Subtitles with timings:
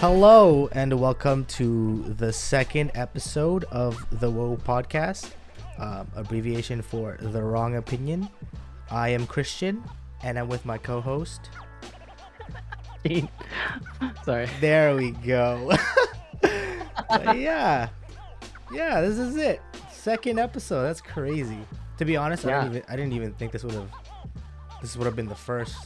[0.00, 5.32] Hello and welcome to the second episode of the TWO Podcast,
[5.78, 8.28] um, abbreviation for the Wrong Opinion.
[8.90, 9.82] I am Christian,
[10.22, 11.50] and I'm with my co-host.
[14.24, 14.46] Sorry.
[14.60, 15.72] There we go.
[17.34, 17.88] yeah,
[18.72, 19.60] yeah, this is it.
[19.92, 20.84] Second episode.
[20.84, 21.58] That's crazy.
[21.98, 23.90] To be honest, I, didn't even, I didn't even think this would have.
[24.80, 25.76] This would have been the first.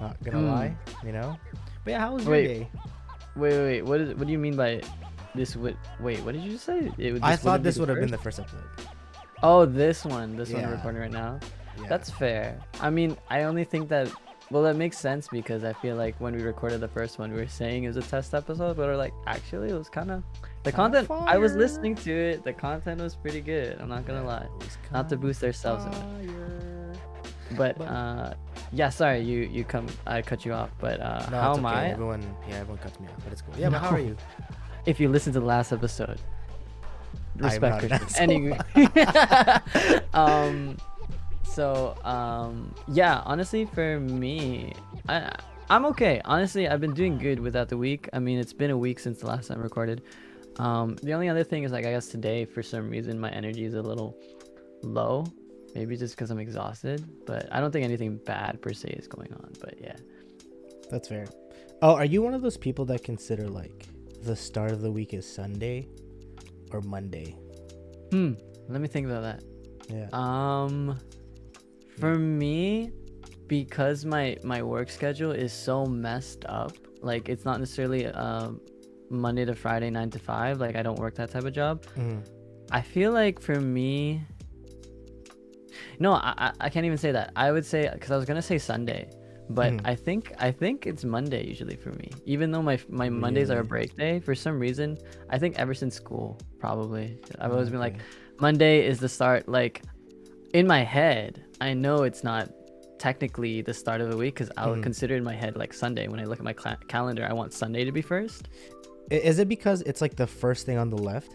[0.00, 0.48] Not gonna Hmm.
[0.48, 1.36] lie, you know.
[1.84, 2.68] But yeah, how was your Wait, day?
[3.40, 3.82] Wait, wait, wait.
[3.84, 4.14] What is?
[4.14, 4.82] What do you mean by
[5.34, 5.56] this?
[5.56, 6.20] Would wait.
[6.20, 6.92] What did you say?
[6.98, 8.62] It I thought this would have been the first episode.
[9.42, 10.36] Oh, this one.
[10.36, 10.68] This one Yeah.
[10.68, 11.40] we're recording right now.
[11.80, 11.88] Yeah.
[11.88, 12.60] That's fair.
[12.80, 14.10] I mean, I only think that.
[14.50, 17.38] Well, that makes sense because I feel like when we recorded the first one, we
[17.38, 20.24] were saying it was a test episode, but we're like, actually, it was kind of
[20.64, 21.08] the content.
[21.08, 22.42] I was listening to it.
[22.42, 23.80] The content was pretty good.
[23.80, 24.48] I'm not gonna lie.
[24.60, 26.92] It Not to boost ourselves fire.
[27.56, 28.34] But But- uh,
[28.72, 28.88] yeah.
[28.88, 29.86] Sorry, you you come.
[30.06, 30.70] I cut you off.
[30.78, 31.74] But uh, No, how am okay.
[31.74, 31.88] I?
[31.88, 33.54] Everyone, yeah, everyone cuts me off, but it's cool.
[33.58, 34.16] Yeah, but how are you?
[34.86, 36.18] if you listen to the last episode.
[37.36, 38.58] Respect an Anyway.
[40.14, 40.76] um
[41.44, 44.72] so um yeah, honestly for me,
[45.08, 45.32] I
[45.68, 46.20] I'm okay.
[46.24, 48.08] Honestly, I've been doing good without the week.
[48.12, 50.02] I mean, it's been a week since the last time I recorded.
[50.58, 53.64] Um the only other thing is like I guess today for some reason my energy
[53.64, 54.16] is a little
[54.82, 55.24] low.
[55.74, 59.32] Maybe just because I'm exhausted, but I don't think anything bad per se is going
[59.34, 59.52] on.
[59.60, 59.96] But yeah,
[60.90, 61.26] That's fair.
[61.82, 63.86] Oh, are you one of those people that consider like
[64.22, 65.88] the start of the week is Sunday
[66.72, 67.36] or Monday?
[68.10, 68.32] hmm.
[68.68, 69.42] Let me think about that.
[69.88, 70.08] Yeah.
[70.12, 70.98] Um,
[71.98, 72.92] for me,
[73.46, 78.60] because my my work schedule is so messed up, like it's not necessarily um
[79.10, 80.60] Monday to Friday nine to five.
[80.60, 81.84] Like I don't work that type of job.
[81.96, 82.24] Mhm.
[82.70, 84.22] I feel like for me,
[86.00, 87.30] no, I I, I can't even say that.
[87.36, 89.08] I would say because I was gonna say Sunday,
[89.50, 89.80] but Mhm.
[89.84, 92.10] I think I think it's Monday usually for me.
[92.24, 95.74] Even though my my Mondays are a break day, for some reason, I think ever
[95.74, 97.98] since school probably I've always been like
[98.40, 99.48] Monday is the start.
[99.48, 99.82] Like
[100.54, 102.50] in my head, I know it's not
[102.98, 104.82] technically the start of the week because I'll Mhm.
[104.82, 106.08] consider in my head like Sunday.
[106.08, 108.48] When I look at my cla calendar, I want Sunday to be first.
[109.10, 111.32] Is it because it's like the first thing on the left?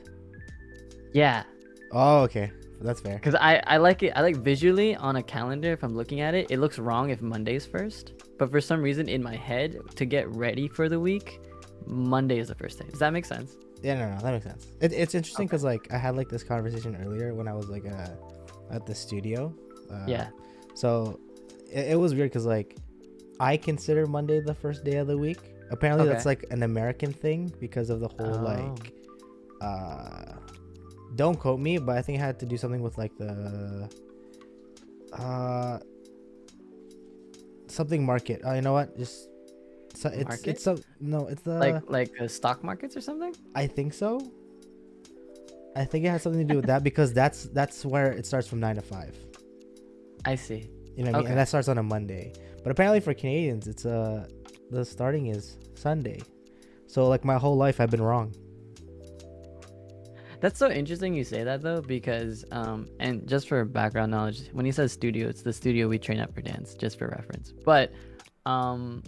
[1.13, 1.43] Yeah,
[1.91, 2.51] Oh, okay.
[2.81, 3.15] That's fair.
[3.15, 4.13] because I I like it.
[4.15, 5.71] I like visually on a calendar.
[5.71, 8.13] If I'm looking at it, it looks wrong if Monday's first.
[8.37, 11.39] But for some reason in my head, to get ready for the week,
[11.85, 12.85] Monday is the first day.
[12.89, 13.55] Does that make sense?
[13.81, 14.67] Yeah, no, no, that makes sense.
[14.81, 17.85] It, it's interesting because like I had like this conversation earlier when I was like
[17.85, 18.09] uh,
[18.71, 19.53] at the studio.
[19.91, 20.29] Uh, yeah.
[20.73, 21.19] So
[21.71, 22.75] it, it was weird because like
[23.39, 25.39] I consider Monday the first day of the week.
[25.71, 28.43] Apparently that's like an American thing because of the whole Oh.
[28.43, 28.93] like
[29.61, 30.33] uh
[31.15, 33.89] don't quote me, but I think it had to do something with like the
[35.13, 35.79] uh
[37.67, 38.41] something market.
[38.43, 38.97] Oh, you know what?
[38.97, 39.29] Just
[39.93, 40.47] so it's Market?
[40.47, 43.33] it's some no, it's the like like uh, stock markets or something.
[43.55, 44.19] I think so.
[45.75, 48.47] I think it has something to do with that because that's that's where it starts
[48.47, 49.15] from nine to five.
[50.25, 50.69] I see.
[50.95, 51.27] You know what I mean?
[51.29, 52.33] And that starts on a Monday.
[52.63, 54.27] But apparently for Canadians, it's uh
[54.71, 56.21] the starting is Sunday.
[56.87, 58.33] So like my whole life I've been wrong.
[60.41, 64.65] That's so interesting you say that though, because um, and just for background knowledge, when
[64.65, 67.51] he says studio, it's the studio we train at for dance, just for reference.
[67.51, 67.93] But
[68.45, 69.03] um,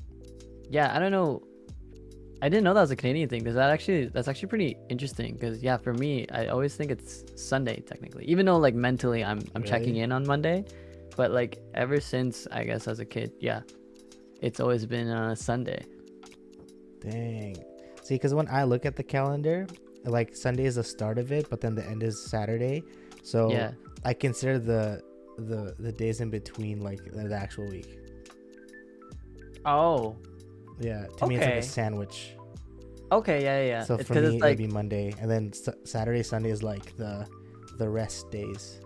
[0.69, 1.43] yeah, I don't know.
[2.41, 3.43] I didn't know that was a Canadian thing.
[3.43, 4.07] Does that actually?
[4.07, 5.33] That's actually pretty interesting.
[5.33, 9.41] Because yeah, for me, I always think it's Sunday technically, even though like mentally I'm
[9.55, 10.65] I'm checking in on Monday,
[11.15, 13.61] but like ever since I guess as a kid, yeah,
[14.41, 15.83] it's always been uh, Sunday.
[17.01, 17.55] Dang.
[18.03, 19.67] See, because when I look at the calendar,
[20.05, 22.83] like Sunday is the start of it, but then the end is Saturday.
[23.23, 23.71] So Yeah.
[24.05, 25.01] I consider the
[25.37, 27.99] the the days in between like the, the actual week.
[29.65, 30.15] Oh.
[30.79, 32.33] Yeah, to me it's like a sandwich.
[33.11, 33.43] Okay.
[33.43, 33.61] Yeah.
[33.65, 33.83] Yeah.
[33.83, 36.95] So it's for me it'd like be Monday, and then S- Saturday, Sunday is like
[36.97, 37.27] the
[37.77, 38.79] the rest days.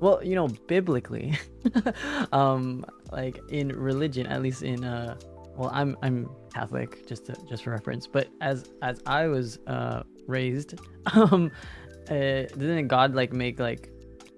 [0.00, 1.38] Well, you know, biblically,
[2.32, 5.16] um, like in religion, at least in uh,
[5.60, 8.06] well, I'm I'm Catholic, just to, just for reference.
[8.06, 10.80] But as as I was uh raised,
[11.12, 11.50] um,
[12.08, 13.90] uh, didn't God like make like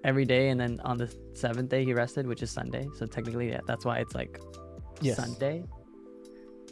[0.03, 2.89] every day, and then on the seventh day he rested, which is Sunday.
[2.99, 4.41] So technically, yeah, that's why it's like
[5.01, 5.17] Yes.
[5.17, 5.65] Sunday.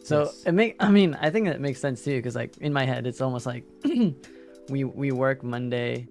[0.02, 0.42] So Yes.
[0.46, 3.06] it make I mean I think it makes sense too because like in my head
[3.06, 3.64] it's almost like
[4.68, 6.08] we we work Monday,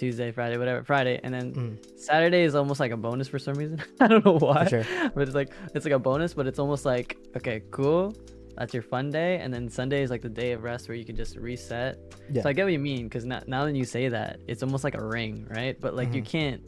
[0.00, 3.54] Tuesday, Friday, whatever Friday, and then Mm, Saturday is almost like a bonus for some
[3.54, 3.78] reason.
[4.00, 4.84] I don't know why, sure.
[5.14, 8.14] but it's like it's like a bonus, but it's almost like okay, cool.
[8.56, 11.04] That's your fun day, and then Sunday is like the day of rest where you
[11.04, 11.96] can just reset.
[12.30, 12.42] Yeah.
[12.42, 14.84] So I get what you mean because now now that you say that, it's almost
[14.84, 15.76] like a ring, right?
[15.80, 16.26] But like you Mhm.
[16.34, 16.62] can't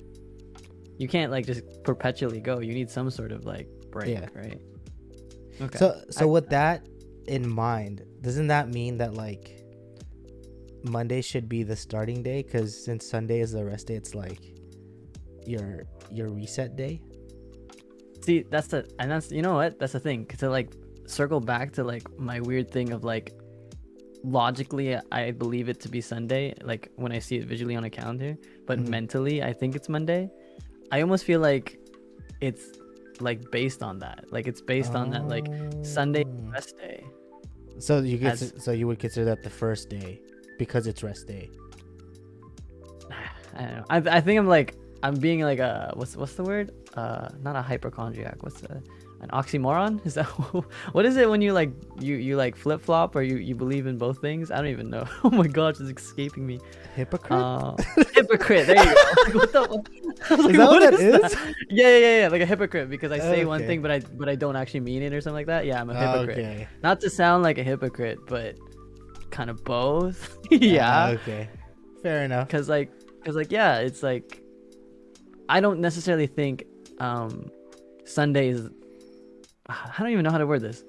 [0.99, 2.61] you can't like just perpetually go.
[2.61, 4.29] You need some sort of like break, Yeah.
[4.35, 4.61] right?
[5.61, 5.79] Okay.
[5.79, 6.87] So so I- with that,
[7.27, 9.62] in mind, doesn't that mean that like
[10.85, 12.43] Monday should be the starting day?
[12.43, 14.41] Because since Sunday is the rest day, it's like
[15.47, 17.01] your your reset day.
[18.23, 19.79] See, that's the and that's you know what?
[19.79, 20.27] That's the thing.
[20.39, 20.75] To like
[21.07, 23.33] circle back to like my weird thing of like
[24.25, 27.91] logically I believe it to be Sunday, like when I see it visually on a
[27.91, 28.37] calendar,
[28.67, 28.89] but Mhm.
[28.89, 30.31] mentally I think it's Monday.
[30.93, 31.79] I almost feel like
[32.41, 32.65] it's
[33.21, 34.33] like based on that.
[34.33, 35.47] Like it's based on that like
[35.83, 36.51] Sunday Oh.
[36.53, 37.03] rest day.
[37.79, 40.21] So you as- so you would consider that the first day
[40.59, 41.51] because it's rest day.
[43.55, 43.85] I don't know.
[43.91, 46.73] I, I think I'm like I'm being like a what's what's the word?
[46.95, 48.43] Uh, not a hypochondriac.
[48.43, 48.83] What's a,
[49.21, 50.05] an oxymoron?
[50.07, 50.27] Is that
[50.93, 51.71] what is it when you like
[52.01, 54.51] you you like flip flop or you you believe in both things?
[54.51, 55.07] I don't even know.
[55.25, 56.61] Oh my gosh, it's escaping me.
[56.95, 57.41] Hypocrite.
[57.41, 57.75] Uh,
[58.15, 58.67] hypocrite.
[58.67, 59.01] There you go.
[59.25, 59.61] Like, what the?
[60.31, 61.39] I was is that what that is is?
[61.71, 62.29] Yeah, yeah, yeah, yeah.
[62.29, 65.03] Like a hypocrite because I say one thing but I but I don't actually mean
[65.03, 65.67] it or something like that.
[65.67, 66.39] Yeah, I'm a hypocrite.
[66.39, 66.69] Okay.
[66.83, 68.57] Not to sound like a hypocrite, but
[69.33, 70.39] kind of both.
[70.51, 70.89] yeah.
[70.93, 71.49] Ah, okay.
[72.03, 72.47] Fair enough.
[72.49, 74.43] because like because like yeah it's like
[75.49, 76.65] i don't necessarily think
[76.99, 77.49] um
[78.05, 78.69] sundays
[79.69, 80.83] i don't even know how to word this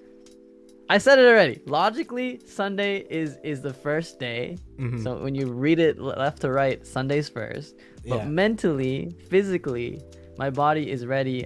[0.89, 5.03] i said it already logically sunday is is the first day Mhm.
[5.03, 7.75] so when you read it left to right sunday's first
[8.09, 8.25] but Yeah.
[8.25, 10.01] mentally physically
[10.39, 11.45] my body is ready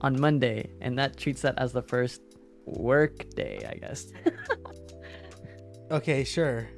[0.00, 2.22] on monday and that treats that as the first
[2.64, 4.00] work day i guess
[5.90, 6.68] Okay, sure.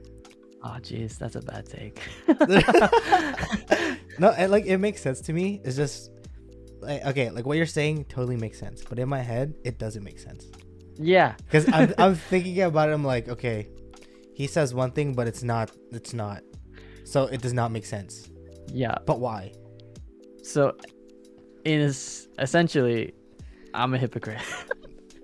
[0.64, 2.00] oh jeez that's a bad take
[4.18, 5.60] no, it, like it makes sense to me.
[5.64, 6.10] It's just
[6.80, 10.02] like okay, like what you're saying totally makes sense, but in my head it doesn't
[10.04, 10.46] make sense
[10.98, 12.92] yeah because I'm I'm thinking about it.
[12.92, 13.68] I'm like, okay,
[14.34, 15.70] he says one thing, but it's not.
[15.92, 16.42] It's not.
[17.04, 18.28] So it does not make sense.
[18.72, 19.52] yeah But why?
[20.42, 20.76] So,
[21.64, 21.80] in
[22.38, 23.12] essentially,
[23.74, 24.40] I'm a hypocrite.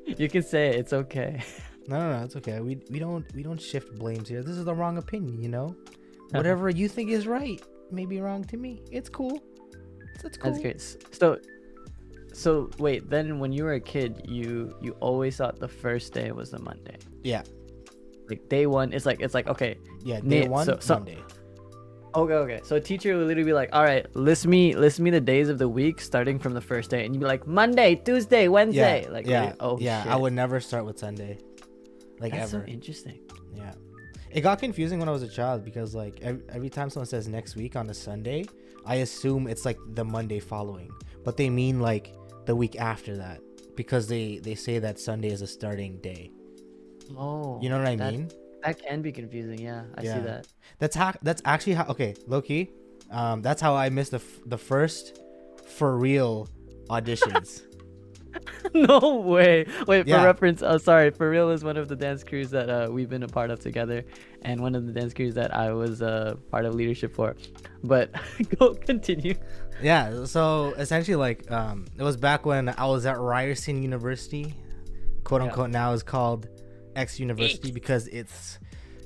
[0.06, 1.43] you can say it, it's okay.
[1.88, 2.25] No, no, no.
[2.25, 2.61] It's okay.
[2.61, 4.43] We we don't we don't shift blames here.
[4.43, 5.40] This is the wrong opinion.
[5.43, 6.38] You know, uh-huh.
[6.38, 8.82] whatever you think is right may be wrong to me.
[8.90, 9.40] It's cool.
[10.25, 10.50] It's cool.
[10.52, 10.81] That's great.
[11.12, 11.38] So,
[12.32, 13.11] so wait.
[13.11, 16.58] Then, when you were a kid, you you always thought the first day was the
[16.61, 16.96] Monday.
[17.25, 17.43] Yeah,
[18.29, 20.20] Like day one, it's like it's like okay, yeah.
[20.20, 21.19] Day one, so- so- Monday.
[22.14, 22.61] okay, okay.
[22.64, 25.49] So a teacher would literally be like, all right, list me list me the days
[25.49, 29.02] of the week starting from the first day, and you'd be like Monday, Tuesday, Wednesday.
[29.05, 30.02] Yeah, Like yeah, oh yeah.
[30.05, 30.12] shit.
[30.12, 31.38] I would never start with Sunday,
[32.20, 32.64] like That's ever.
[32.64, 33.20] so interesting.
[33.55, 33.73] Yeah.
[34.31, 37.29] It got confusing when I was a child because like every, every time someone says
[37.29, 38.47] next week on a Sunday,
[38.87, 40.91] I assume it's like the Monday following,
[41.25, 42.14] but they mean like
[42.47, 43.41] the week after that
[43.76, 46.31] because they they say that Sunday is a starting day.
[47.17, 48.31] Oh, You know what I that- mean?
[48.65, 49.58] That can be confusing.
[49.58, 50.15] Yeah, I Yeah.
[50.15, 50.47] see that.
[50.79, 52.70] That's how that's actually how okay, Loki.
[53.11, 55.20] Um that's how I missed the f- the first
[55.67, 56.49] for real
[56.88, 57.62] auditions.
[58.75, 59.67] no way.
[59.87, 62.88] Wait, for reference, uh, sorry, For Real is one of the dance crews that uh,
[62.90, 64.05] we've been a part of together,
[64.43, 67.37] and one of the dance crews that I was uh, part of leadership for.
[67.84, 68.11] But
[68.58, 69.34] go continue.
[69.82, 74.55] yeah, so essentially like um it was back when I was at Ryerson University,
[75.25, 75.49] quote Yeah.
[75.49, 76.49] unquote now is called
[76.96, 78.58] X University because it's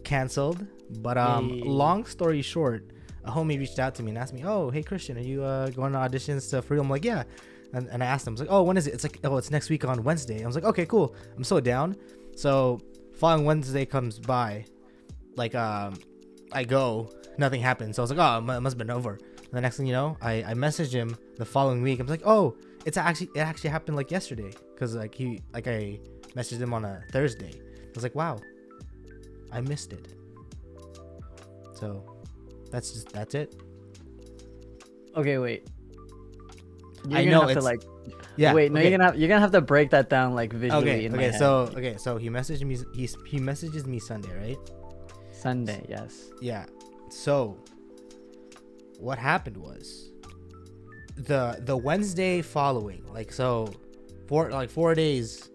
[0.05, 0.67] canceled.
[0.99, 1.62] But um Hey.
[1.64, 2.90] long story short,
[3.25, 5.71] a homie reached out to me and asked me, "Oh, hey Christian, are you uh
[5.71, 7.25] going to auditions to For Real?" I'm like, "Yeah."
[7.73, 9.37] And, and I asked him, I was like, "Oh, when is it?" It's like, "Oh,
[9.37, 11.14] it's next week on Wednesday." I was like, "Okay, cool.
[11.37, 11.96] I'm so down."
[12.37, 12.80] So
[13.14, 14.64] following Wednesday comes by,
[15.37, 15.99] like um
[16.52, 17.96] I go, nothing happens.
[17.96, 19.87] So I was like, "Oh, it it must have been over." And the next thing
[19.87, 22.00] you know, I I messaged him the following week.
[22.00, 25.66] I was like, "Oh, it's actually it actually happened like yesterday because like he like
[25.66, 25.99] I
[26.35, 28.40] messaged him on a Thursday." I was like, "Wow,
[29.52, 30.14] I missed it."
[31.75, 32.04] So
[32.70, 33.54] that's just that's it.
[35.16, 35.68] Okay, wait.
[37.09, 37.83] You're I know have to it's- like.
[38.37, 38.53] Yeah.
[38.53, 38.89] Wait, no, okay.
[38.89, 41.11] you're gonna have, you're gonna have to break that down like visually Okay.
[41.11, 41.33] Okay.
[41.33, 41.97] So okay.
[41.97, 42.79] So he messaged me.
[42.95, 44.59] He he messages me Sunday, right?
[45.33, 46.31] Sunday, yes.
[46.41, 46.67] Yeah.
[47.11, 47.57] So
[48.99, 50.11] what happened was
[51.17, 53.73] the the Wednesday following, like so,
[54.29, 55.51] four like four days.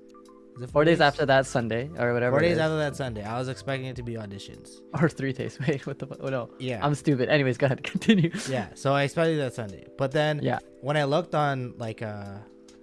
[0.64, 2.36] It Four days after that Sunday or whatever.
[2.38, 4.70] Four days after that Sunday, I was expecting it to be auditions.
[5.02, 5.58] Or three days.
[5.68, 6.08] Wait, what the?
[6.08, 6.80] fu- Oh no, Yeah.
[6.86, 7.30] I'm stupid.
[7.30, 8.32] Anyways, go ahead, continue.
[8.50, 8.68] yeah.
[8.76, 10.60] So I expected that Sunday, but then Yeah.
[10.82, 12.36] when I looked on like uh,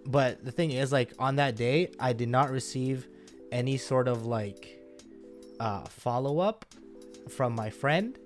[0.07, 3.07] but the thing is like on that day I did not receive
[3.53, 4.79] any sort of like
[5.61, 6.65] uh follow up
[7.29, 8.19] from my friend,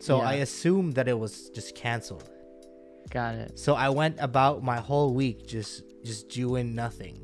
[0.00, 2.28] so I assumed that it was just canceled.
[3.10, 3.58] Got it.
[3.58, 7.20] So I went about my whole week just just doing nothing.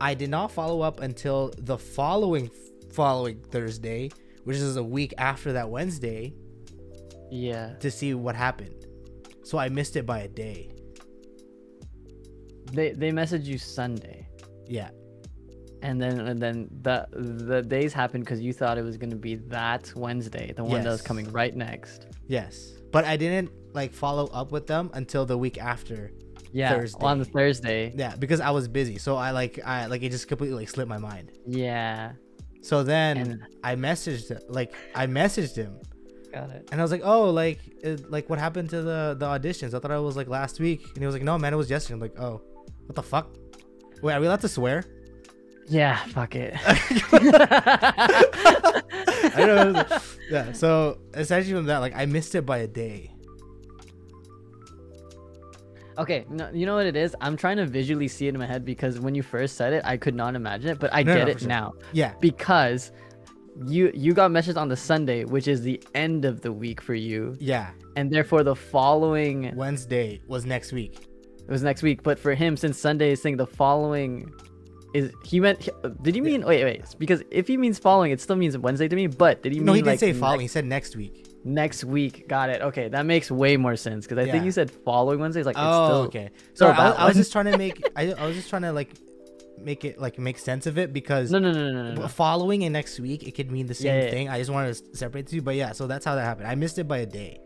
[0.00, 2.50] I did not follow up until the following
[2.92, 4.10] following Thursday,
[4.44, 6.32] which is a week after that Wednesday,
[7.30, 7.74] Yeah.
[7.80, 8.86] to see what happened.
[9.44, 10.70] So I missed it by a day.
[12.72, 14.28] They they message you Sunday.
[14.66, 14.90] Yeah.
[15.82, 17.06] and then and then the
[17.48, 20.90] the days happened because you thought it was gonna be that Wednesday, the one that
[20.90, 22.06] was coming right next.
[22.26, 26.12] Yes, but I didn't like follow up with them until the week after.
[26.52, 27.04] Yeah, Thursday.
[27.06, 27.92] on the Thursday.
[27.96, 30.88] Yeah, because I was busy, so I like I like it just completely like slipped
[30.88, 31.30] my mind.
[31.46, 32.12] Yeah,
[32.62, 35.78] So then And- I messaged like I messaged him
[36.32, 36.68] got it.
[36.72, 39.74] and I was like, oh, like it, like what happened to the the auditions?
[39.74, 41.70] I thought it was like last week, and he was like, no, man, it was
[41.70, 41.94] yesterday.
[41.94, 42.42] I'm like, oh,
[42.86, 43.28] what the fuck?
[44.02, 44.84] Wait, are we allowed to swear?
[45.68, 46.54] Yeah, fuck it.
[49.32, 49.84] I don't know.
[50.30, 50.52] yeah.
[50.52, 53.09] So essentially from that, like I missed it by a day.
[56.00, 57.14] Okay, no, you know what it is?
[57.20, 59.82] I'm trying to visually see it in my head because when you first said it,
[59.84, 61.48] I could not imagine it, but I No, get no, it sure.
[61.48, 62.12] now Yeah.
[62.20, 62.92] because
[63.66, 66.94] you you got messaged on the Sunday, which is the end of the week for
[66.94, 67.70] you, Yeah.
[67.96, 70.94] and therefore the following Wednesday was next week.
[71.46, 72.02] it was next week.
[72.02, 74.32] But for him, since Sunday is saying the following
[74.94, 75.68] is he meant?
[76.02, 76.84] Did he mean wait wait?
[76.98, 79.06] Because if he means following, it still means Wednesday to me.
[79.08, 80.40] But did he No, mean he didn't like say next- following.
[80.40, 81.26] He said next week.
[81.42, 82.60] Next week, got it.
[82.60, 84.32] Okay, that makes way more sense because I Yeah.
[84.32, 85.40] think you said following Wednesday.
[85.40, 86.30] It's like it's oh, still okay.
[86.54, 87.82] Sorry, I, was- I was just trying to make.
[87.96, 88.90] I, I was just trying to like
[89.58, 91.94] make it like make sense of it because no no no no no.
[92.02, 92.08] no.
[92.08, 94.10] following and next week it could mean the same Yeah, yeah.
[94.10, 94.28] thing.
[94.28, 95.72] I just wanted to separate the two, but yeah.
[95.72, 96.46] So that's how that happened.
[96.48, 97.40] I missed it by a day.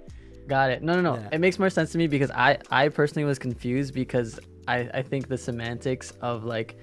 [0.46, 0.82] Got it.
[0.82, 1.14] No, no, no.
[1.16, 1.28] Yeah.
[1.32, 5.02] It makes more sense to me because I, I personally was confused because I, I
[5.02, 6.76] think the semantics of like,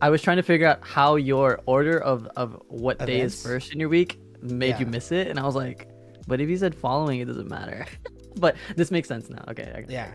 [0.00, 3.72] I was trying to figure out how your order of, of what day is first
[3.72, 5.88] in your week made you miss it, and I was like,
[6.26, 7.86] but if you said following, it doesn't matter.
[8.36, 9.44] but this makes sense now.
[9.48, 9.72] Okay.
[9.74, 10.10] I, Yeah.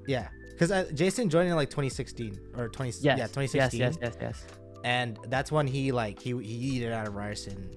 [0.07, 0.27] Yeah,
[0.57, 2.89] because Jason joined in like 2016 or 20.
[3.01, 3.17] Yes.
[3.17, 3.79] Yeah, 2016.
[3.79, 3.97] Yes.
[4.01, 4.17] Yes.
[4.21, 4.45] Yes.
[4.83, 7.71] And that's when he like he he eated out of Ryerson.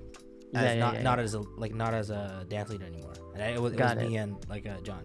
[0.55, 3.14] As Yeah, yeah, not yeah, not as a like not as a dance leader anymore.
[3.35, 3.99] And it was, it was it.
[4.09, 5.05] me and like uh, John.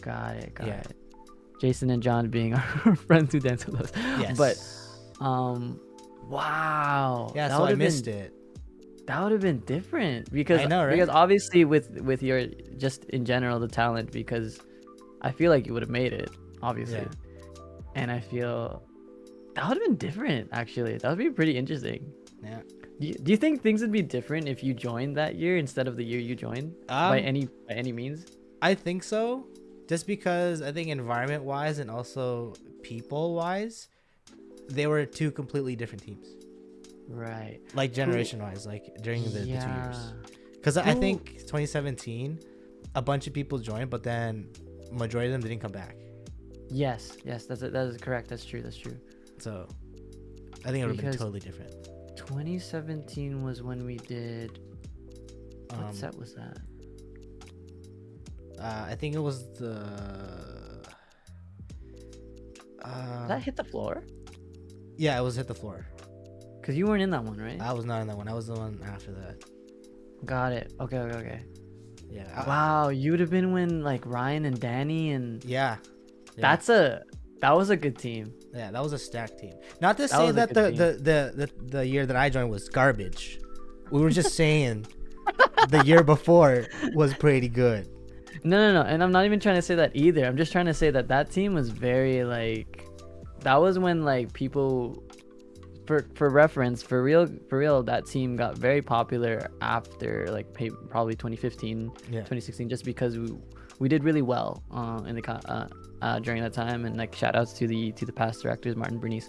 [0.00, 0.54] Got it.
[0.54, 0.96] Got it.
[1.60, 3.92] Jason and John being our friends who dance with us.
[4.20, 4.36] Yes.
[4.36, 5.80] But um,
[6.28, 7.32] wow.
[7.34, 8.34] yeah, that so I missed been, it.
[9.06, 10.92] That would have been different because I know, right?
[10.92, 14.60] because obviously with with your just in general the talent because
[15.22, 16.30] I feel like you would have made it
[16.62, 17.94] obviously, Yeah.
[17.96, 18.82] and I feel
[19.54, 20.98] that would have been different actually.
[20.98, 22.12] That would be pretty interesting.
[22.42, 22.60] Yeah.
[23.00, 25.88] Do you, do you think things would be different if you joined that year instead
[25.88, 28.26] of the year you joined by Um, any by any means?
[28.62, 29.46] I think so.
[29.88, 33.88] Just because I think environment wise and also people wise,
[34.68, 36.26] they were two completely different teams.
[37.08, 37.60] Right.
[37.74, 40.12] Like generation wise, like during the, the two years.
[40.54, 42.38] Because I think 2017,
[42.94, 44.48] a bunch of people joined, but then
[44.90, 45.96] majority of them didn't come back.
[46.70, 48.28] Yes, yes, that's that is correct.
[48.28, 48.62] That's true.
[48.62, 48.96] That's true.
[49.38, 49.66] So
[50.64, 51.74] I think it would have been totally different.
[52.16, 54.58] 2017 was when we did.
[55.70, 56.58] What Um, set was that?
[58.60, 60.82] uh, I think it was the.
[62.82, 64.02] Uh, Did that hit the floor?
[64.96, 65.86] Yeah, it was hit the floor.
[66.62, 67.60] Cause you weren't in that one, right?
[67.60, 68.28] I was not in that one.
[68.28, 69.42] I was the one after that.
[70.24, 70.72] Got it.
[70.80, 71.40] Okay, okay, okay.
[72.08, 72.28] Yeah.
[72.36, 75.76] I- Wow, you would have been when like Ryan and Danny and yeah.
[76.36, 76.40] yeah.
[76.40, 77.02] that's a
[77.40, 78.32] that was a good team.
[78.54, 79.54] Yeah, that was a stacked team.
[79.80, 82.68] Not to That say that the, the, the, the, the year that I joined was
[82.68, 83.40] garbage.
[83.90, 84.86] We were just saying
[85.68, 87.88] the year before was pretty good.
[88.44, 88.88] No, no, no.
[88.88, 90.24] And I'm not even trying to say that either.
[90.24, 92.86] I'm just trying to say that that team was very like
[93.42, 95.02] that was when like people
[95.86, 100.70] for for reference, for real for real that team got very popular after like pay,
[100.88, 102.20] probably 2015, Yeah.
[102.20, 103.28] 2016 just because we
[103.78, 105.66] we did really well uh, in the uh,
[106.02, 108.98] uh, during that time and like shout outs to the to the past directors Martin
[108.98, 109.28] Bernice.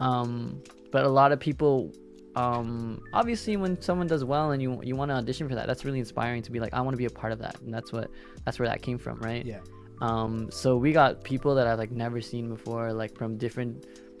[0.00, 1.92] Um but a lot of people
[2.36, 5.84] um obviously when someone does well and you you want to audition for that that's
[5.84, 7.92] really inspiring to be like I want to be a part of that and that's
[7.92, 8.10] what
[8.44, 9.60] that's where that came from right Yeah.
[10.08, 13.74] Um so we got people that I've like never seen before like from different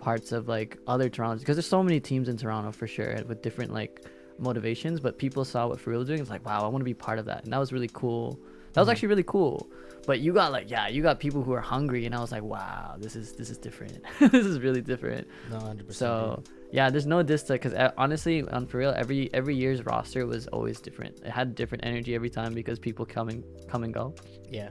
[0.06, 3.40] parts of like other Toronto because there's so many teams in Toronto for sure with
[3.46, 3.94] different like
[4.38, 6.90] motivations but people saw what For Real was doing it's like wow I want to
[6.94, 8.26] be part of that and that was really cool
[8.72, 8.92] that was Mhm.
[8.92, 9.70] actually really cool
[10.06, 12.42] but you got like yeah you got people who are hungry and I was like
[12.42, 13.98] wow this is this is different
[14.36, 15.92] this is really different No, 100%.
[16.02, 16.42] so
[16.78, 20.46] yeah, there's no diss to because honestly, on for real, every every year's roster was
[20.46, 21.20] always different.
[21.20, 24.14] It had different energy every time because people come and come and go.
[24.50, 24.70] yeah.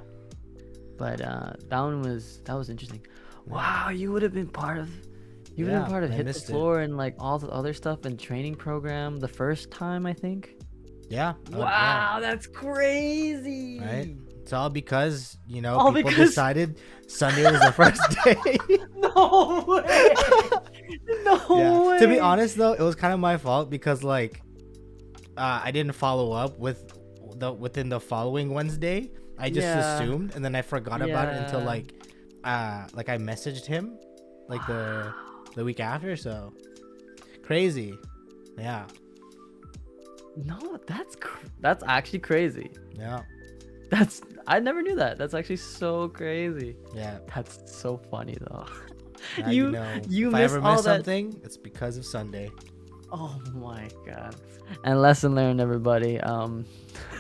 [1.02, 3.02] But uh, that one was that was interesting.
[3.48, 4.88] Wow, you would have been part of
[5.56, 6.52] you would have Yeah, been part of I Hit the missed it.
[6.52, 10.42] Floor and like all the other stuff and training program the first time I think.
[11.10, 11.30] Yeah.
[11.54, 13.80] uh, Wow, that's crazy.
[13.80, 14.16] Right.
[14.42, 18.38] It's all because you know All people because- decided Sunday was the first day.
[18.96, 20.10] No way.
[21.24, 21.82] no yeah.
[21.90, 22.00] way.
[22.00, 24.42] To be honest though, it was kind of my fault because like
[25.38, 26.80] uh, I didn't follow up with
[27.42, 29.10] the within the following Wednesday.
[29.42, 29.96] I just Yeah.
[29.96, 31.94] assumed and then I forgot about it until like
[32.44, 33.98] uh like I messaged him
[34.48, 35.14] like the
[35.56, 36.54] the week after, so
[37.44, 37.98] crazy.
[38.58, 38.86] Yeah.
[40.38, 42.72] No, that's cr- that's actually crazy.
[42.98, 43.22] Yeah.
[43.90, 45.18] That's I never knew that.
[45.18, 46.78] That's actually so crazy.
[46.96, 47.20] Yeah.
[47.36, 48.66] That's so funny though.
[49.40, 50.02] Now You- know.
[50.08, 52.50] you if I missed ever all miss that- something, it's because of Sunday.
[53.12, 54.36] Oh my god.
[54.86, 56.20] And lesson learned, everybody.
[56.22, 56.66] Um,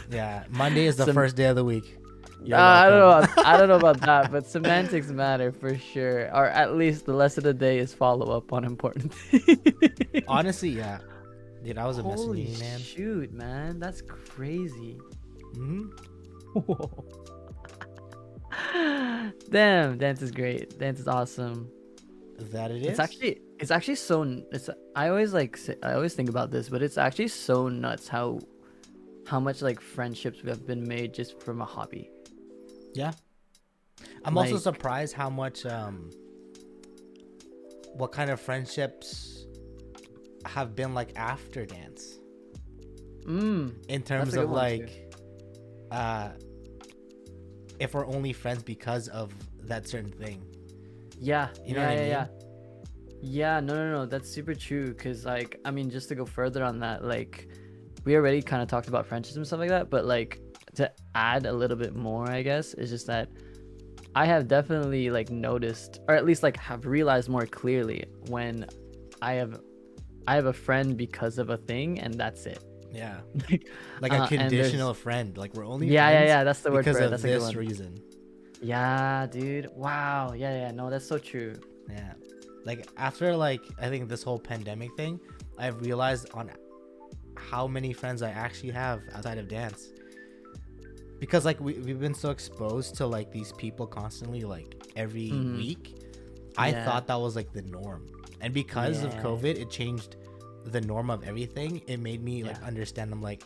[0.09, 0.45] Yeah.
[0.49, 1.97] Monday is the Some- first day of the week.
[2.43, 3.09] You're uh, I don't know.
[3.19, 6.29] About, I don't know about that, but semantics matter for sure.
[6.35, 10.23] Or at least the lesson of the day is follow up on important things.
[10.27, 10.99] Honestly, yeah.
[11.63, 12.79] Dude, I was a messy Holy man.
[12.79, 14.97] shoot, man, that's crazy.
[15.53, 15.89] hmm
[19.49, 20.77] Damn, dance is great.
[20.79, 21.69] Dance is awesome.
[22.51, 22.87] That it is.
[22.87, 26.81] It's actually it's actually so it's I always like I always think about this, but
[26.81, 28.39] it's actually so nuts how
[29.27, 32.09] how much like friendships have been made just from a hobby.
[32.93, 33.11] Yeah.
[34.25, 36.09] I'm also surprised how much um
[37.93, 39.45] what kind of friendships
[40.45, 42.17] have been like after dance
[43.25, 43.85] Mm.
[43.87, 44.53] in terms of too.
[44.55, 45.13] like
[45.91, 46.29] uh
[47.79, 49.31] if we're only friends because of
[49.67, 50.43] that certain thing.
[51.19, 51.49] Yeah.
[51.65, 52.09] You know yeah, what I yeah, mean?
[52.09, 52.27] yeah.
[53.23, 54.05] Yeah, no, no, no.
[54.07, 54.93] That's super true.
[54.95, 57.47] Cause like, I mean, just to go further on that, like,
[58.03, 59.91] we already kind of talked about friendships and stuff like that.
[59.91, 60.40] But like,
[60.75, 63.29] to add a little bit more, I guess, is just that
[64.15, 68.65] I have definitely like noticed, or at least like have realized more clearly when
[69.21, 69.59] I have,
[70.27, 72.63] I have a friend because of a thing, and that's it.
[72.93, 73.21] Yeah.
[74.01, 75.37] Like a Uh, conditional friend.
[75.37, 76.43] Like we're only yeah, yeah, yeah.
[76.43, 77.05] That's the word because for it.
[77.05, 78.01] of That's a good this reason.
[78.61, 79.69] Yeah, dude.
[79.75, 80.33] Wow.
[80.35, 80.71] Yeah, yeah.
[80.71, 81.53] No, that's so true.
[81.89, 82.13] Yeah.
[82.65, 85.19] Like after like I think this whole pandemic thing,
[85.57, 86.51] I've realized on
[87.37, 89.89] how many friends I actually have outside of dance.
[91.21, 95.55] Because like we, we've been so exposed to like these people constantly like every Mhm.
[95.57, 95.95] week.
[96.57, 96.83] I Yeah.
[96.83, 98.07] thought that was like the norm.
[98.41, 100.17] And because of COVID, it changed
[100.65, 101.81] the norm of everything.
[101.87, 102.67] It made me like Yeah.
[102.67, 103.43] understand I'm like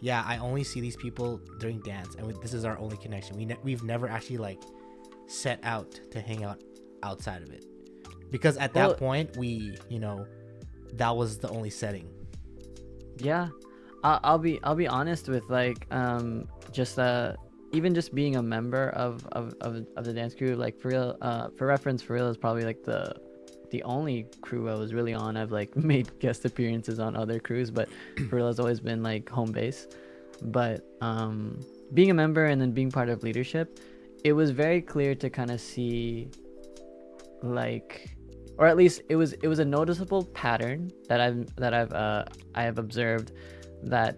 [0.00, 3.36] yeah, I only see these people during dance and we, this is our only connection.
[3.36, 4.62] We ne- we've never actually like
[5.26, 6.62] set out to hang out
[7.02, 7.64] outside of it
[8.30, 10.24] because at that Well- point we you know
[10.94, 12.08] that was the only setting
[13.20, 13.48] Yeah,
[14.04, 17.34] I'll, I'll be I'll be honest with like um just uh
[17.72, 21.16] even just being a member of of, of, of the dance crew like for real
[21.20, 23.14] uh for reference for real is probably like the
[23.70, 25.36] the only crew I was really on.
[25.36, 27.88] I've like made guest appearances on other crews, but
[28.28, 29.86] for real has always been like home base.
[30.42, 31.60] But um
[31.94, 33.80] being a member and then being part of leadership,
[34.24, 36.30] it was very clear to kind of see
[37.42, 38.16] like
[38.58, 42.24] or at least it was it was a noticeable pattern that I've that I've uh
[42.54, 43.32] I have observed
[43.84, 44.16] that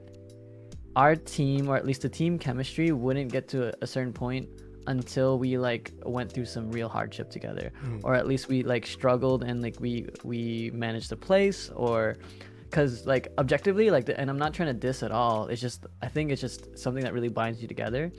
[0.96, 4.48] our team or at least the team chemistry wouldn't get to a, certain point
[4.86, 8.00] until we like went through some real hardship together Mm.
[8.02, 12.16] or at least we like struggled and like we we managed to place or
[12.64, 15.86] because like objectively like the, and i'm not trying to diss at all it's just
[16.02, 18.10] i think it's just something that really binds you together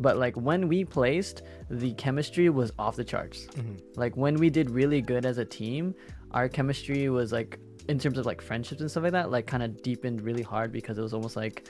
[0.00, 3.80] but like when we placed the chemistry was off the charts Mhm.
[3.96, 5.94] like when we did really good as a team
[6.32, 9.62] our chemistry was like in terms of like friendships and stuff like that like kind
[9.62, 11.68] of deepened really hard because it was almost like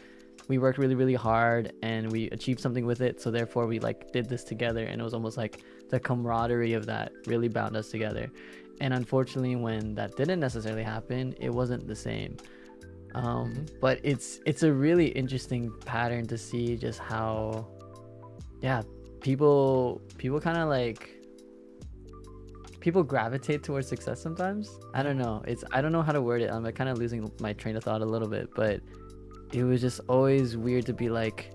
[0.49, 3.21] we worked really really hard and we achieved something with it.
[3.21, 4.85] So therefore we like did this together.
[4.85, 8.31] And it was almost like the camaraderie of that really bound us together.
[8.81, 12.37] And unfortunately when that didn't necessarily happen it wasn't the same.
[13.15, 13.81] Um, Mhm.
[13.81, 17.67] but it's it's a really interesting pattern to see just how
[18.61, 18.83] yeah
[19.21, 21.16] people people kind of like
[22.87, 24.79] people gravitate towards success sometimes?
[24.95, 25.43] I don't know.
[25.45, 26.53] It's i don't know how to word it.
[26.53, 28.81] I'm like, kind of losing my train of thought a little bit but
[29.53, 31.53] it was just always weird to be like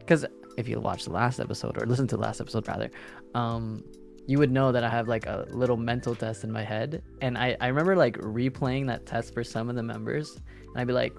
[0.00, 0.26] because
[0.58, 2.90] if you watch the last episode or listen to the last episode rather
[3.34, 3.82] um
[4.26, 7.02] you would know that i have like a little mental test in my head.
[7.22, 10.86] And i i remember like replaying that test for some of the members and i'd
[10.86, 11.14] be like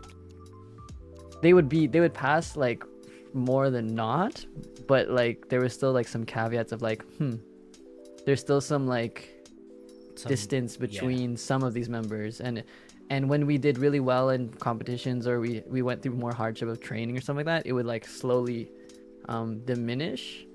[1.42, 2.84] they would be they would pass like
[3.34, 4.46] more than not
[4.88, 7.38] but like there was still like some caveats of like hmm
[8.26, 9.35] there's still some like
[10.16, 10.88] Some- distance yeah.
[10.88, 12.64] between some of these members and
[13.10, 16.68] and when we did really well in competitions or we we went through more hardship
[16.70, 18.72] of training or something like that it would like slowly
[19.30, 20.46] um diminish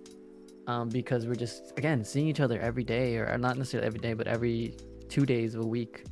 [0.67, 4.15] um because we're just again seeing each other every day or not necessarily every day
[4.15, 4.75] but every
[5.09, 6.05] two days of a week.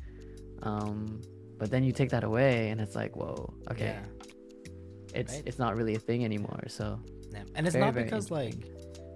[0.63, 1.21] Um,
[1.57, 4.01] but then you take that away, and it's like, whoa, okay, Yeah.
[5.13, 5.43] it's right.
[5.45, 6.63] it's not really a thing anymore.
[6.67, 6.99] So
[7.31, 7.43] Yeah.
[7.55, 8.55] And it's Very, not because like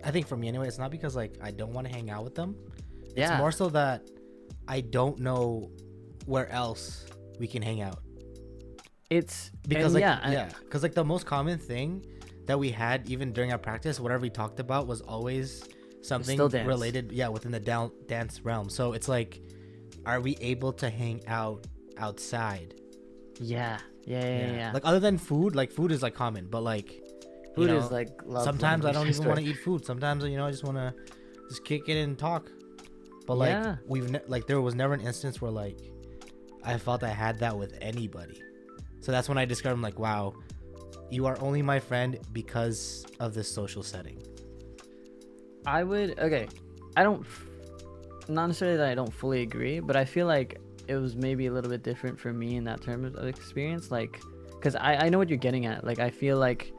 [0.03, 2.23] I think for me anyway, it's not because like I don't want to hang out
[2.23, 2.55] with them.
[3.15, 4.07] yeah, It's more so that
[4.67, 5.71] I don't know
[6.25, 7.05] where else
[7.39, 7.99] we can hang out.
[9.09, 12.05] it's Because like yeah, yeah, because like the most common thing
[12.45, 15.63] that we had even during our practice, whatever we talked about was always
[16.01, 18.69] something related, yeah, within the down dance realm.
[18.69, 19.41] So it's like,
[20.05, 22.75] are we able to hang out outside?
[24.05, 24.71] yeah, yeah, yeah, yeah.
[24.73, 27.03] Like other than food, like food is like common, but like you
[27.55, 29.85] Food know, is like love sometimes I don't even want to eat food.
[29.85, 30.93] Sometimes you know I just want to
[31.49, 32.49] just kick it and talk.
[33.25, 33.75] But like Yeah.
[33.87, 35.79] we've ne- like there was never an instance where like
[36.63, 38.41] I felt I had that with anybody.
[38.99, 40.33] So that's when I discovered I'm like, wow,
[41.09, 44.21] you are only my friend because of this social setting.
[45.65, 46.47] I would okay.
[46.95, 47.25] I don't
[48.27, 51.51] not necessarily that I don't fully agree, but I feel like it was maybe a
[51.51, 53.91] little bit different for me in that term of experience.
[53.91, 55.83] Like, because I, I know what you're getting at.
[55.85, 56.73] Like, I feel like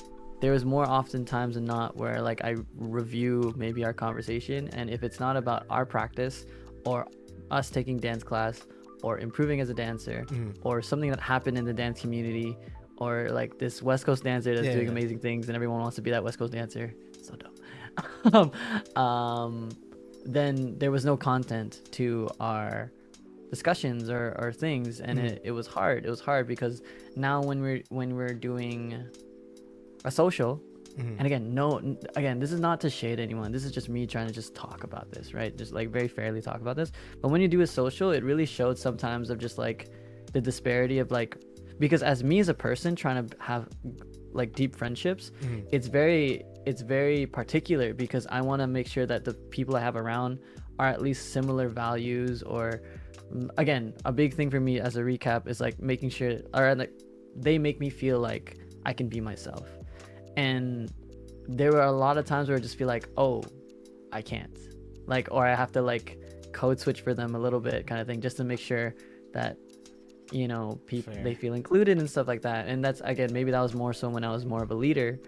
[0.44, 2.52] there was more often times than not where like I
[3.00, 6.44] review maybe our conversation, and if it's not about our practice
[6.84, 7.06] or
[7.50, 8.56] us taking dance class
[9.02, 10.54] or improving as a dancer Mhm.
[10.62, 12.50] or something that happened in the dance community
[12.98, 14.96] or like this West Coast dancer that's Yeah, doing yeah.
[14.96, 16.86] amazing things and everyone wants to be that West Coast dancer.
[17.26, 18.50] So dumb.
[19.06, 19.70] um,
[20.26, 22.90] then there was no content to our
[23.50, 25.24] discussions or, or things and Mhm.
[25.24, 26.04] it, it was hard.
[26.04, 26.82] It was hard because
[27.16, 28.78] now when we're when we're doing
[30.04, 30.60] a social.
[30.96, 31.16] Mhm.
[31.18, 31.66] and again no
[32.14, 33.50] again this is not to shade anyone.
[33.50, 35.52] This is just me trying to just talk about this right?
[35.62, 36.92] Just like very fairly talk about this.
[37.20, 39.88] But when you do a social it really showed sometimes of just like
[40.32, 41.36] the disparity of like
[41.80, 43.68] because as me as a person trying to have
[44.32, 45.66] like deep friendships Mhm.
[45.72, 49.80] it's very it's very particular because i want to make sure that the people i
[49.88, 50.38] have around
[50.78, 52.82] are at least similar values or
[53.34, 56.74] mm, again a big thing for me as a recap is like making sure or
[56.76, 56.92] like
[57.46, 58.46] they make me feel like
[58.86, 59.66] i can be myself
[60.36, 60.92] and
[61.48, 63.42] there were a lot of times where I just feel like, oh,
[64.12, 64.56] I can't,
[65.06, 66.18] like, or I have to like
[66.52, 68.94] code switch for them a little bit, kind of thing, just to make sure
[69.32, 69.56] that
[70.32, 72.66] you know people they feel included and stuff like that.
[72.66, 75.18] And that's again, maybe that was more so when I was more of a leader,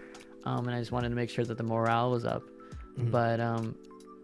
[0.45, 2.43] um, and I just wanted to make sure that the morale was up.
[2.99, 3.11] Mhm.
[3.11, 3.77] But um,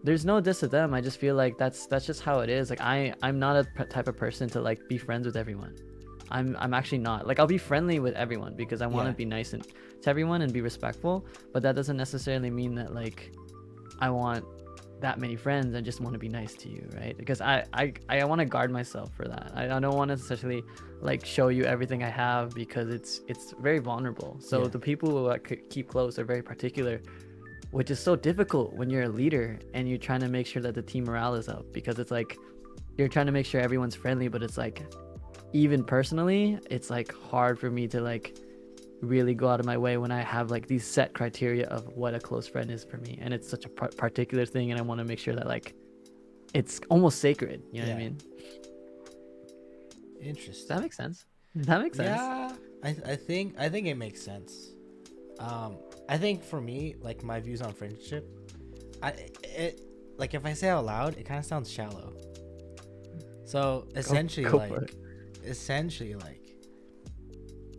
[0.03, 0.93] there's no diss to them.
[0.93, 2.69] I just feel like that's that's just how it is.
[2.71, 5.75] Like I I'm not a p- type of person to like be friends with everyone.
[6.31, 7.27] I'm I'm actually not.
[7.27, 9.17] Like I'll be friendly with everyone because I want to Yeah.
[9.17, 9.65] be nice and
[10.03, 13.31] to everyone and be respectful, but that doesn't necessarily mean that like
[13.99, 14.45] I want
[15.01, 15.75] that many friends.
[15.75, 17.15] I just want to be nice to you, right?
[17.17, 19.51] Because I I, I want to guard myself for that.
[19.53, 20.63] I, I don't want to essentially
[21.01, 24.37] like show you everything I have because it's it's very vulnerable.
[24.39, 24.67] So Yeah.
[24.69, 27.01] the people who I keep close are very particular,
[27.71, 30.75] which is so difficult when you're a leader and you're trying to make sure that
[30.75, 32.37] the team morale is up because it's like
[32.97, 34.85] you're trying to make sure everyone's friendly, but it's like
[35.53, 38.37] even personally, it's like hard for me to like
[39.03, 42.13] really go out of my way when I have like these set criteria of what
[42.13, 44.83] a close friend is for me, and it's such a par- particular thing, and I
[44.83, 45.75] want to make sure that like
[46.53, 47.61] it's almost sacred.
[47.71, 48.09] You know what I Yeah.
[48.09, 48.17] mean?
[50.19, 50.67] Does Interesting.
[50.69, 51.25] that makes sense?
[51.55, 52.21] Does that makes sense?
[52.21, 54.71] Yeah, I, I think I think it makes sense.
[55.39, 55.77] Um,
[56.09, 58.25] I think for me, like my views on friendship,
[59.01, 59.09] I
[59.43, 59.81] it
[60.17, 62.13] like if I say out loud, it kind of sounds shallow.
[63.45, 64.93] So essentially, go for like,
[65.43, 66.42] essentially, like,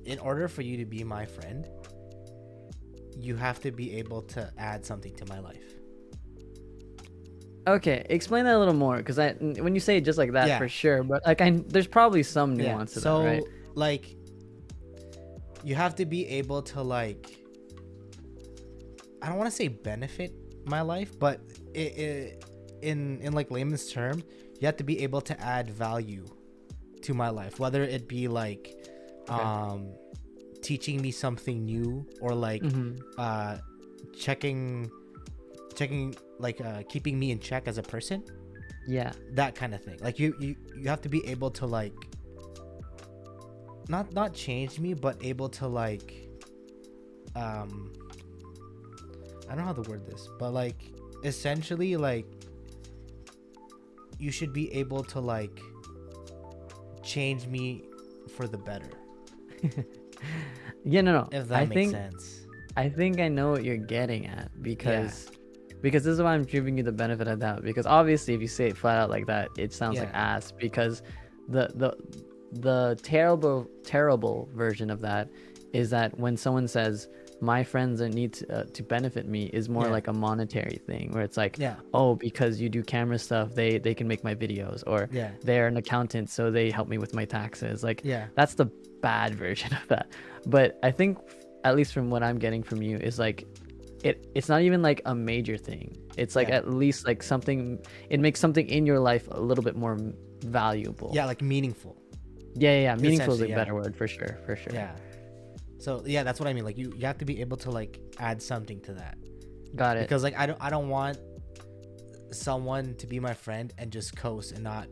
[0.07, 1.69] in order for you to be my friend,
[3.17, 5.63] you have to be able to add something to my life.
[7.67, 10.49] Okay, explain that a little more, because I when you say it just like that,
[10.49, 10.59] Yeah.
[10.59, 13.43] for sure, but like I there's probably some nuance to so that, right?
[13.75, 14.17] like
[15.63, 17.39] you have to be able to like
[19.23, 20.31] i don't want to say benefit
[20.67, 21.41] my life but
[21.73, 22.45] it, it,
[22.83, 24.23] in in like layman's term
[24.61, 26.27] you have to be able to add value
[27.01, 28.77] to my life whether it be like
[29.29, 29.43] Okay.
[29.43, 29.93] um
[30.63, 32.99] teaching me something new or like Mhm.
[33.19, 33.59] uh
[34.17, 34.91] checking
[35.75, 38.23] checking like uh keeping me in check as a person
[38.87, 39.13] Yeah.
[39.33, 41.95] that kind of thing like you you you have to be able to like
[43.89, 46.29] not not change me but able to like
[47.37, 47.93] um
[49.49, 50.81] i don't know how to word this but like
[51.25, 52.27] essentially like
[54.19, 55.61] you should be able to like
[57.03, 57.83] change me
[58.37, 58.89] for the better
[60.85, 61.29] Yeah, no, no.
[61.33, 62.47] if that I makes think sense.
[62.77, 65.31] I think I know what you're getting at because
[65.81, 68.49] because this is why I'm giving you the benefit of doubt because obviously if you
[68.49, 71.03] say it flat out like that it sounds like ass because
[71.49, 71.97] the the
[72.61, 75.29] the terrible terrible version of that
[75.73, 77.09] is that when someone says
[77.45, 79.91] my friends that need to, uh, to benefit me is more Yeah.
[79.99, 81.77] like a monetary thing where it's like Yeah.
[81.93, 85.31] oh because you do camera stuff they they can make my videos or Yeah.
[85.43, 88.27] they're an accountant so they help me with my taxes like Yeah.
[88.39, 88.67] that's the
[89.03, 90.07] bad version of that
[90.47, 91.19] but i think
[91.65, 93.39] at least from what i'm getting from you is like
[94.09, 96.57] it it's not even like a major thing it's like Yeah.
[96.61, 97.61] at least like something
[98.11, 99.97] it makes something in your life a little bit more
[100.45, 101.97] valuable Yeah, like meaningful.
[102.55, 102.95] yeah yeah, yeah.
[102.97, 103.55] meaningful is a yeah.
[103.61, 104.95] better word for sure for sure Yeah.
[105.85, 106.65] So yeah, that's what I mean.
[106.65, 109.19] Like you, you have to be able to like add something to that
[109.77, 111.19] got it because like I don't, I don't want
[112.33, 114.87] someone to be my friend and just coast and not,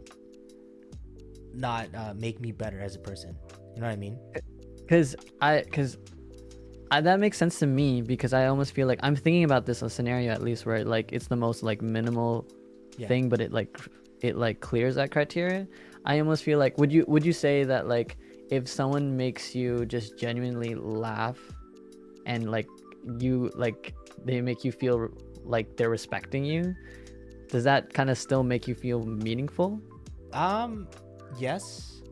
[1.55, 3.37] not uh, make me better as a person.
[3.75, 4.19] You know what I mean?
[4.85, 5.97] because i because
[6.91, 9.81] I, that makes sense to me because i almost feel like i'm thinking about this
[9.81, 12.47] a scenario at least where like it's the most like minimal
[12.99, 13.09] Yeah.
[13.09, 13.79] thing but it like
[14.21, 15.67] it like clears that criteria
[16.05, 18.19] i almost feel like would you would you say that like
[18.57, 21.39] if someone makes you just genuinely laugh
[22.27, 22.69] and like
[23.19, 23.95] you like
[24.27, 25.09] they make you feel
[25.55, 26.75] like they're respecting you
[27.49, 29.81] does that kind of still make you feel meaningful
[30.33, 30.87] Um,
[31.39, 32.03] yes.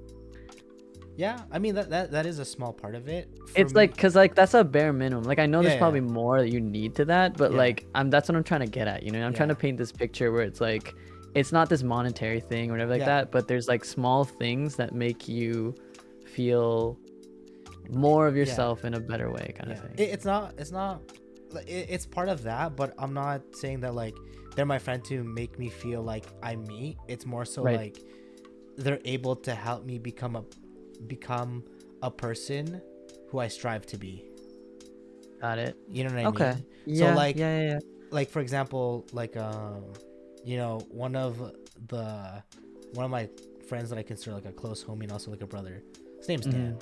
[1.17, 3.29] Yeah, I mean that that, that is a small part of it.
[3.49, 5.85] For it's me- like because like that's a bare minimum like i know there's Yeah,
[5.87, 7.59] probably more that you need to that but Yeah.
[7.65, 9.77] like i'm that's what i'm trying to get at you know i'm trying to paint
[9.77, 10.95] this picture where it's like
[11.35, 14.95] it's not this monetary thing or whatever like that but there's like small things that
[14.95, 15.75] make you
[16.37, 16.99] feel
[17.91, 19.77] more of yourself in a better way kind yeah.
[19.77, 21.01] of thing It, it's not it's not
[21.67, 24.17] it, it's part of that, but I'm not saying that like
[24.55, 26.97] they're my friend to make me feel like I'm me.
[27.09, 27.77] It's more so Right.
[27.77, 27.97] like
[28.77, 30.45] they're able to help me become a
[31.15, 31.65] become
[32.03, 32.81] a person
[33.29, 34.15] who I strive to be.
[35.41, 36.53] got it You know what I okay
[36.87, 36.97] mean?
[37.01, 37.79] yeah like- yeah yeah, yeah.
[38.19, 39.83] like for example like um
[40.45, 41.33] you know one of
[41.89, 42.07] the
[42.95, 43.25] one of my
[43.69, 45.77] friends that i consider like a close homie and also like a brother
[46.31, 46.79] name's dan.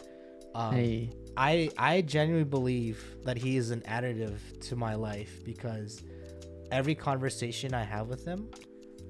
[0.54, 1.11] Um, hey.
[1.37, 6.02] I i genuinely believe that he is an additive to my life because
[6.72, 8.50] every conversation i have with him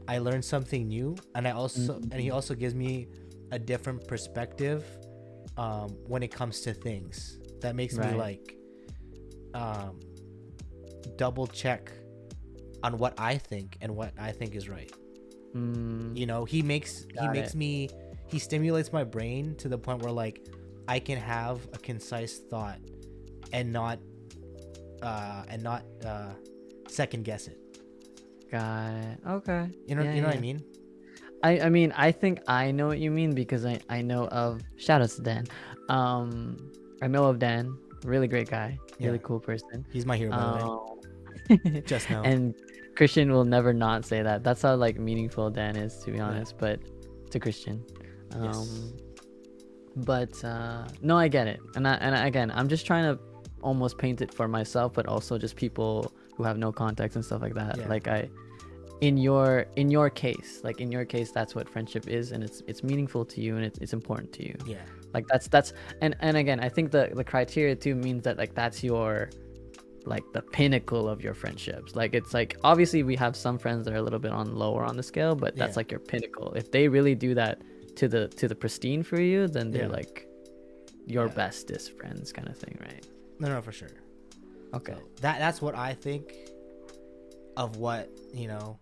[0.07, 3.09] i learn something new and i also and he also gives me
[3.51, 4.85] a different perspective
[5.57, 7.39] um when it comes to things.
[7.61, 8.55] That makes me like
[9.55, 9.99] um
[11.17, 11.91] double check
[12.85, 14.93] on what i think and what i think is right.
[15.55, 17.57] Mm, you know he makes he makes it.
[17.57, 17.89] me
[18.29, 20.47] he stimulates my brain to the point where like
[20.87, 22.79] i can have a concise thought
[23.53, 23.99] and not
[25.03, 26.31] uh and not uh
[26.89, 27.59] second guess it
[28.51, 30.65] got it okay you know Yeah, you know what i mean
[31.45, 34.61] I, I mean I think I know what you mean because I, I know of
[34.77, 35.47] shout outs to Dan.
[35.89, 36.57] Um
[37.01, 39.23] I know of Dan, really great guy, really Yeah.
[39.23, 39.87] cool person.
[39.93, 40.63] he's my hero by the way
[41.61, 42.57] Um, just now and
[42.97, 44.43] Christian will never not say that.
[44.43, 46.81] That's how like meaningful Dan is to be honest, but
[47.31, 47.85] to Christian.
[48.33, 48.93] Um Yes.
[49.97, 51.61] but uh no I get it.
[51.77, 53.21] And I and again I'm just trying to
[53.63, 57.43] almost paint it for myself but also just people who have no context and stuff
[57.43, 57.77] like that.
[57.79, 57.89] Yeah.
[57.89, 58.29] Like I
[59.01, 62.63] in your in your case like in your case that's what friendship is and it's
[62.67, 64.79] it's meaningful to you and it's, it's important to you yeah
[65.15, 68.57] like that's that's and and again i think the the criteria too means that like
[68.57, 69.31] that's your
[70.05, 73.95] like the pinnacle of your friendships like it's like obviously we have some friends that
[73.95, 75.79] are a little bit on lower on the scale but that's Yeah.
[75.79, 77.63] like your pinnacle if they really do that
[78.01, 80.01] to the to the pristine for you then they're Yeah.
[80.01, 80.15] like
[81.07, 81.35] your Yeah.
[81.41, 83.05] bestest friends kind of thing right
[83.41, 83.95] no no for sure
[84.79, 86.25] okay So that that's what I think
[87.57, 88.05] of what
[88.41, 88.79] you know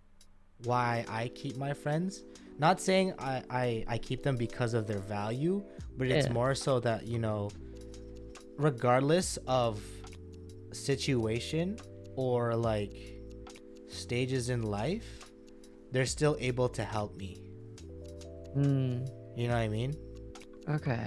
[0.64, 2.12] why I keep my friends.
[2.59, 5.62] Not saying I I, I keep them because of their value,
[5.98, 6.33] but it's Yeah.
[6.40, 7.50] more so that you know,
[8.59, 9.81] regardless of
[10.72, 11.76] situation
[12.16, 12.94] or like
[13.88, 15.31] stages in life,
[15.92, 17.38] they're still able to help me.
[18.56, 19.04] Hmm.
[19.36, 19.92] You know what I mean?
[20.68, 21.06] okay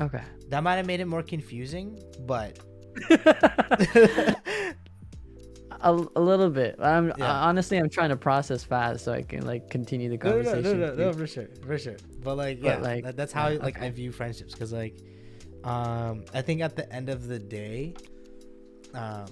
[0.00, 2.58] okay That might have made it more confusing, but
[5.80, 7.32] a, a little bit i'm Yeah.
[7.32, 10.80] honestly i'm trying to process fast so i can like continue the no, no, conversation
[10.80, 11.96] no, no, no, for sure, for sure.
[12.22, 14.96] But like, But, yeah, like, that, that's how yeah, like I view friendships because like,
[15.64, 17.94] um, I think at the end of the day,
[18.94, 19.26] um,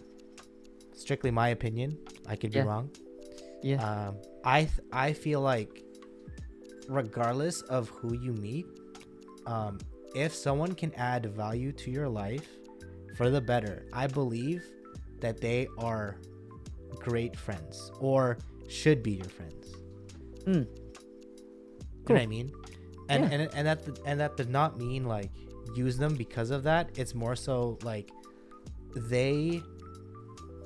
[0.95, 2.65] strictly my opinion, I could be Yeah.
[2.65, 2.91] wrong.
[3.63, 5.85] yeah Um, I th- I feel like,
[6.91, 8.67] regardless of who you meet,
[9.47, 9.79] um,
[10.15, 12.49] if someone can add value to your life,
[13.17, 14.65] for the better, I believe
[15.21, 16.17] that they are
[16.99, 19.75] great friends or should be your friends.
[20.45, 20.67] Mm.
[20.67, 22.51] You know what I mean?
[23.09, 23.31] And Yeah.
[23.39, 25.31] and and that and that does not mean like
[25.75, 26.99] use them because of that.
[26.99, 28.11] It's more so like
[28.97, 29.63] they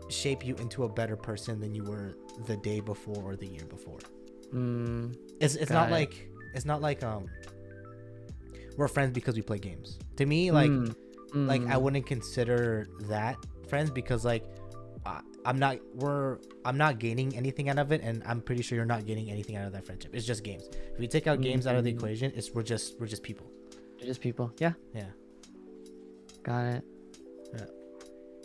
[0.08, 2.14] shape you into a better person than you were
[2.46, 3.98] the day before or the year before.
[4.54, 5.92] Mm, It's it's not it.
[5.92, 7.26] like it's not like um
[8.76, 9.98] we're friends because we play games.
[10.16, 10.94] To me, like mm,
[11.34, 11.82] like I Mm.
[11.82, 13.36] wouldn't consider that
[13.68, 14.44] friends because like
[15.06, 18.76] I, I'm not we're I'm not gaining anything out of it, and I'm pretty sure
[18.76, 20.14] you're not gaining anything out of that friendship.
[20.14, 20.64] It's just games.
[20.92, 21.96] If we take out games out of the Mm.
[21.96, 23.46] equation, it's we're just we're just people.
[23.98, 24.52] They're just people.
[24.58, 24.72] Yeah.
[24.94, 25.10] Yeah.
[26.42, 26.84] Got it.
[27.54, 27.66] Yeah.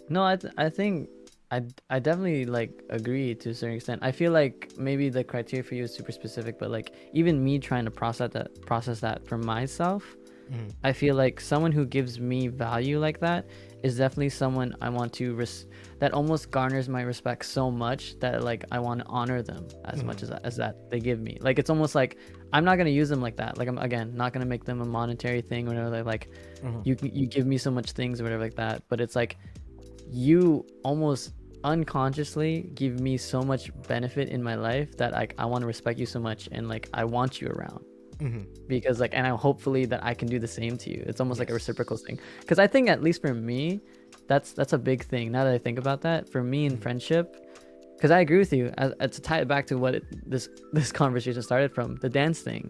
[0.10, 1.10] No, I th- I think
[1.52, 4.00] I I definitely like agree to a certain extent.
[4.04, 7.58] I feel like maybe the criteria for you is super specific, but like even me
[7.60, 10.16] trying to process that process that for myself,
[10.52, 10.74] Mhm.
[10.84, 13.46] I feel like someone who gives me value like that
[13.84, 15.68] is definitely someone I want to res-
[16.00, 20.04] that almost garners my respect so much that like I want to honor them as
[20.04, 21.38] much as as that they give me.
[21.42, 22.18] Like it's almost like
[22.54, 23.58] I'm not gonna use them like that.
[23.58, 26.04] Like I'm again not gonna make them a monetary thing or whatever.
[26.04, 26.30] Like
[26.64, 26.86] Mhm.
[26.86, 28.84] you you give me so much things or whatever like that.
[28.90, 29.38] But it's like
[30.12, 35.62] you almost unconsciously give me so much benefit in my life that like I want
[35.62, 37.84] to respect you so much and like I want you around
[38.20, 38.46] Mhm.
[38.68, 41.04] because like and I hopefully that I can do the same to you.
[41.08, 42.20] It's almost like a reciprocal thing.
[42.42, 43.80] Because I think at least for me,
[44.28, 45.32] that's that's a big thing.
[45.32, 46.82] Now that I think about that, for me in Mhm.
[46.82, 47.26] friendship,
[47.96, 48.72] because I agree with you.
[48.78, 52.10] As, as to tie it back to what it, this this conversation started from, the
[52.10, 52.70] dance thing,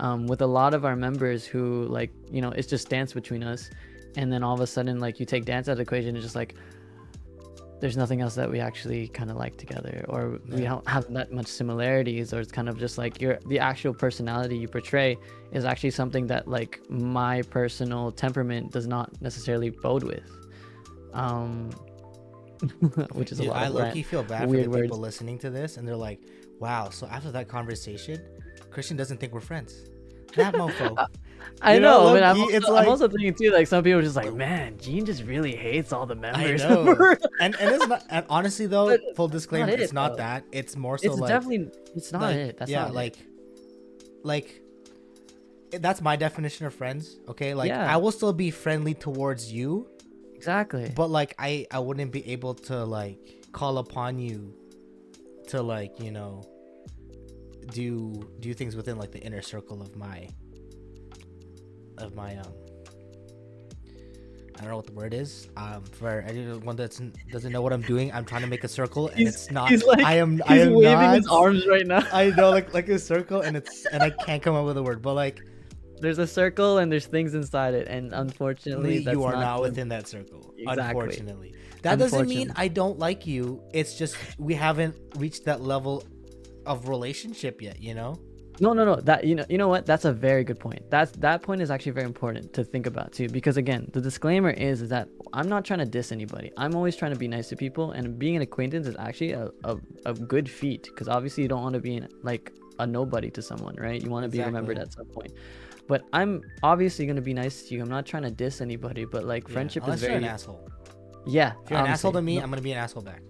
[0.00, 3.42] um, with a lot of our members who like you know it's just dance between
[3.42, 3.70] us,
[4.18, 6.24] and then all of a sudden like you take dance out of the equation, it's
[6.24, 6.54] just like
[7.82, 11.32] there's nothing else that we actually kind of like together or we don't have that
[11.32, 15.18] much similarities or it's kind of just like your the actual personality you portray
[15.50, 20.30] is actually something that like my personal temperament does not necessarily bode with
[21.12, 21.70] um
[23.14, 24.82] which is a lot I low key feel bad weird for the words.
[24.82, 26.20] people listening to this, and they're like,
[26.60, 28.22] "Wow." So after that conversation,
[28.70, 29.90] Christian doesn't think we're friends.
[30.36, 31.08] That mofo.
[31.60, 34.00] I you know, know, but I'm also, I'm like- also thinking too like some people
[34.00, 36.92] are just like man Gene just really hates all the members know.
[37.40, 38.02] and and it's not.
[38.10, 40.16] And honestly, though, But full disclaimer, it, it's not though.
[40.18, 40.44] that.
[40.52, 43.26] It's more so it's like definitely it's not like, it that's yeah, not like, it.
[44.24, 44.60] like,
[45.72, 47.18] it- that's my definition of friends.
[47.28, 47.92] Okay, like Yeah.
[47.92, 49.88] I will still be friendly towards you,
[50.34, 53.18] exactly but like I I wouldn't be able to like
[53.52, 54.54] call upon you
[55.48, 56.42] to like you know
[57.70, 60.28] do do things within like the inner circle of my
[62.02, 62.52] of my um
[64.56, 65.48] I don't know what the word is.
[65.56, 67.00] Um, for anyone that
[67.32, 69.70] doesn't know what I'm doing, I'm trying to make a circle, and He's- it's not.
[69.70, 70.40] he's like- I am.
[70.46, 73.40] I he's am waving not, his arms right now I know, like like a circle,
[73.40, 75.02] and it's and I can't come up with a word.
[75.02, 75.40] But like,
[76.00, 79.62] there's a circle and there's things inside it and unfortunately that's you are not, the-
[79.62, 80.54] within that circle.
[80.58, 80.84] Exactly.
[80.84, 83.62] Unfortunately, that doesn't mean I don't like you.
[83.72, 86.04] It's just we haven't reached that level
[86.66, 87.80] of relationship yet.
[87.82, 88.20] You know.
[88.60, 89.86] No no no that you know you know what?
[89.86, 90.82] That's a very good point.
[90.90, 94.50] That's that point is actually very important to think about too because again the disclaimer
[94.50, 96.52] is, is that i'm not trying to diss anybody.
[96.56, 99.50] I'm always trying to be nice to people and being an acquaintance is actually a,
[99.64, 103.30] a, a good feat because obviously you don't want to be in, like a nobody
[103.30, 104.02] to someone right?
[104.02, 105.32] You want to be remembered at some point.
[105.88, 107.82] But i'm obviously going to be nice to you.
[107.82, 110.68] I'm not trying to diss anybody but like Yeah, friendship is you're very an asshole.
[111.26, 113.22] yeah If you're an asshole to me, No- I'm gonna be an asshole back.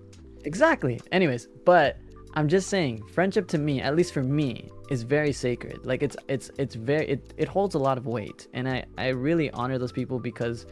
[0.44, 1.00] Exactly.
[1.12, 1.96] Anyways, but
[2.34, 5.84] I'm just saying, friendship to me, at least for me, is very sacred.
[5.84, 9.08] Like it's it's it's very it, it holds a lot of weight, and I I
[9.08, 10.66] really honor those people because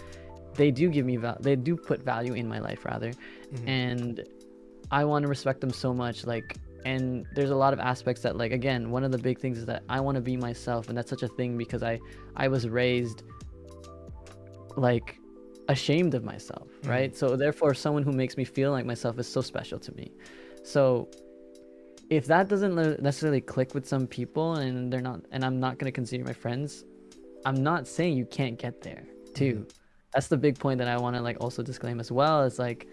[0.54, 3.12] they do give me val- they do put value in my life rather,
[3.52, 3.68] Mhm.
[3.68, 4.24] and
[4.90, 6.26] I want to respect them so much.
[6.26, 9.58] Like, and there's a lot of aspects that like again, one of the big things
[9.58, 12.00] is that I want to be myself, and that's such a thing because I
[12.36, 13.22] I was raised
[14.76, 15.18] like
[15.68, 16.88] ashamed of myself, Mhm.
[16.88, 17.16] right?
[17.16, 20.10] So therefore someone who makes me feel like myself is so special to me.
[20.62, 21.08] So
[22.10, 25.86] if that doesn't necessarily click with some people and they're not and I'm not going
[25.86, 26.84] to consider my friends,
[27.46, 29.54] I'm not saying you can't get there too.
[29.54, 29.78] Mm-hmm.
[30.12, 32.42] That's the big point that I want to like also disclaim as well.
[32.44, 32.88] It's like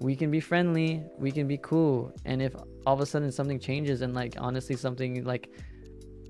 [0.00, 2.54] we can be friendly, we can be cool, and if
[2.86, 5.50] all of a sudden something changes and like honestly something like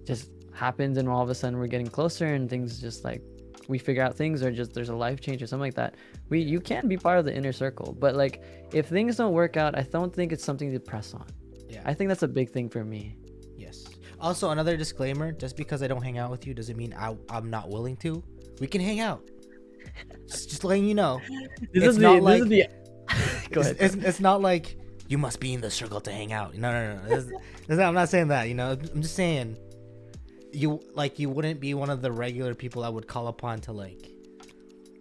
[0.04, 3.22] just happens and all of a sudden we're getting closer and things just like
[3.68, 5.96] we figure out things or just there's a life change or something like that
[6.30, 9.56] we you can be part of the inner circle but like if things don't work
[9.56, 11.26] out i don't think it's something to press on
[11.76, 11.82] Yeah.
[11.90, 13.16] i think that's a big thing for me
[13.56, 13.84] Yes.
[14.20, 17.50] Also, another disclaimer: just because I don't hang out with you doesn't mean I, I'm
[17.50, 18.22] not willing to.
[18.60, 19.22] We can hang out.
[20.28, 21.20] just, just letting you know.
[21.72, 24.42] this It's is not the like- this is the go it's, ahead It's, it's not
[24.42, 24.76] like
[25.08, 26.54] you must be in the circle to hang out.
[26.54, 27.08] No, no, no.
[27.08, 27.32] This,
[27.66, 28.48] this, I'm not saying that.
[28.48, 29.56] You know, I'm just saying
[30.52, 33.72] you like you wouldn't be one of the regular people I would call upon to
[33.72, 34.10] like,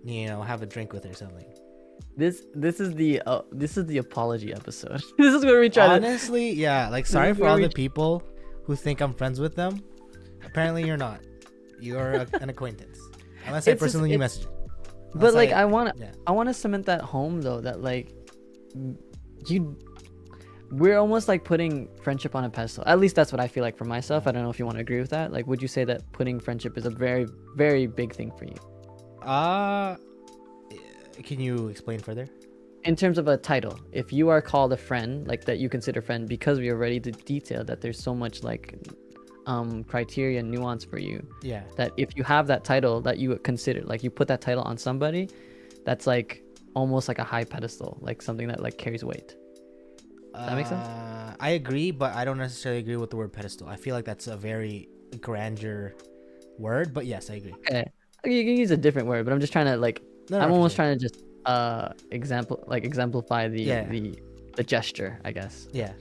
[0.03, 1.45] you know, have a drink with or something.
[2.17, 5.87] This this is the uh, this is the apology episode this is where we try
[5.87, 6.89] to Honestly, yeah.
[6.89, 8.23] Like, sorry for all the people
[8.63, 9.83] who think I'm friends with them.
[10.45, 11.19] Apparently, you're not.
[11.79, 12.99] You're a, an acquaintance.
[13.45, 14.51] Unless I It's just- personally you it's- message.
[15.13, 16.11] but like i want to yeah.
[16.27, 18.11] I want to cement that home though that like
[19.47, 19.77] you
[20.71, 22.83] we're almost like putting friendship on a pedestal.
[22.87, 24.25] At least that's what I feel like for myself.
[24.27, 25.31] I don't know if you want to agree with that.
[25.31, 28.55] Like would you say that putting friendship is a very very big thing for you?
[29.21, 29.95] Uh
[31.23, 32.27] Can you explain further?
[32.83, 36.03] in terms of a title if you are called a friend like that you consider
[36.03, 38.75] friend because we already de- detailed that there's so much like
[39.47, 41.63] um criteria and nuance for you Yeah.
[41.77, 44.61] that if you have that title that you would consider like you put that title
[44.63, 45.27] on somebody
[45.83, 46.43] that's like
[46.75, 49.35] almost like a high pedestal like something that like carries weight
[50.35, 50.85] that makes sense?
[50.87, 53.67] Uh, I agree, but I don't necessarily agree with the word pedestal.
[53.69, 54.89] I feel like that's a very
[55.21, 55.95] grandeur
[56.59, 57.53] word, but yes, I agree.
[57.67, 57.85] okay
[58.25, 60.75] you can use a different word but i'm just trying to like No, i'm almost
[60.75, 63.87] trying to just uh example like exemplify the Yeah.
[63.87, 64.17] the
[64.55, 65.93] the gesture i guess Yeah.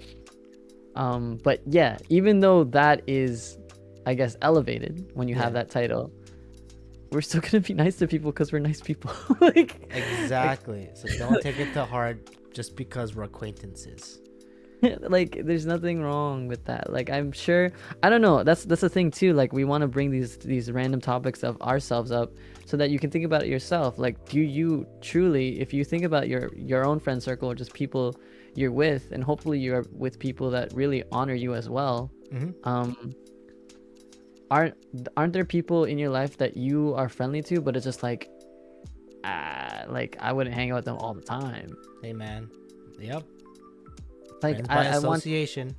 [0.97, 3.59] um but yeah even though that is
[4.07, 6.11] i guess elevated when you have that title
[7.13, 9.11] we're still gonna be nice to people because we're nice people
[9.41, 10.91] like Exactly.
[10.95, 14.21] so don't take it to heart just because we're acquaintances.
[15.01, 17.73] like there's nothing wrong with that like i'm sure
[18.03, 20.71] i don't know that's that's the thing too like we want to bring these these
[20.71, 22.33] random topics of ourselves up
[22.67, 26.05] so that you can think about it yourself like do you truly if you think
[26.05, 28.15] about your your own friend circle or just people
[28.55, 33.15] you're with and hopefully you're with people that really honor you as well hmm um
[34.51, 34.75] aren't
[35.17, 38.29] aren't there people in your life that you are friendly to but it's just like
[39.25, 42.51] ah like i wouldn't hang out with them all the time Hey, man.
[43.01, 43.25] Yep.
[44.43, 45.75] like Friends by I, I want association.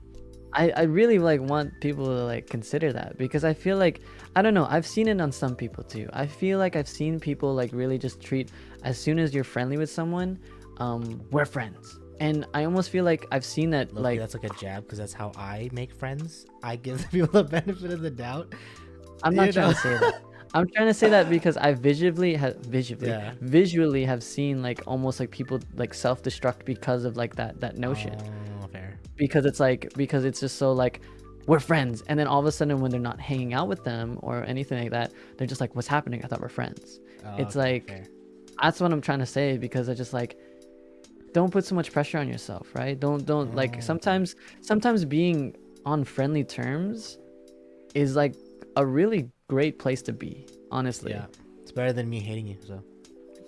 [0.56, 4.02] I, I really like want people to like consider that because I feel like
[4.36, 6.10] I don't know I've seen it on some people too.
[6.14, 8.52] I feel like I've seen people like really just treat
[8.84, 10.40] as soon as you're friendly with someone,
[10.78, 12.00] um, we're friends.
[12.22, 14.98] And I almost feel like I've seen that Look, like that's like a jab because
[15.00, 16.46] that's how I make friends.
[16.64, 18.54] I give the people the benefit of the doubt.
[19.24, 19.74] I'm not you trying know.
[19.74, 20.22] to say that.
[20.54, 23.34] I'm trying to say that because I visually have visually Yeah.
[23.42, 28.18] visually have seen like almost like people like self-destruct because of like that that notion.
[28.20, 28.55] Fair.
[29.18, 31.02] Because it's like because it's just so like
[31.48, 32.02] we're friends.
[32.08, 34.82] And then all of a sudden when they're not hanging out with them or anything
[34.82, 36.24] like that they're just like what's happening?
[36.24, 37.00] I thought we're friends.
[37.26, 38.06] Oh, It's okay, like- fair.
[38.62, 40.38] that's what i'm trying to say because i just like
[41.34, 42.98] don't put so much pressure on yourself right?
[43.00, 43.56] Don't don't Oh.
[43.62, 43.84] like mm.
[43.84, 45.56] sometimes sometimes being
[45.86, 47.18] on friendly terms
[47.94, 48.34] is like
[48.78, 51.12] a really great place to be honestly.
[51.12, 51.26] Yeah,
[51.62, 52.58] it's better than me hating you.
[52.66, 52.84] So.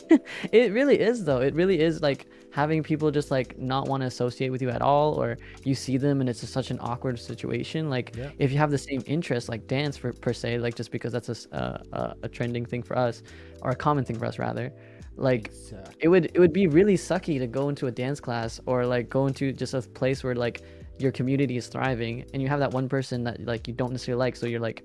[0.51, 1.41] It really is though.
[1.41, 2.27] It really is like
[2.57, 5.95] having people just like not want to associate with you at all or you see
[5.95, 8.31] them and it's just such an awkward situation like Yeah.
[8.39, 11.29] if you have the same interest like dance for per se like just because that's
[11.29, 11.37] a,
[12.01, 13.21] a, a trending thing for us
[13.61, 14.73] or a common thing for us rather
[15.17, 18.59] like uh, it would it would be really sucky to go into a dance class
[18.65, 20.57] or like go into just a place where like
[20.97, 24.19] your community is thriving and you have that one person that like you don't necessarily
[24.25, 24.79] like so you're like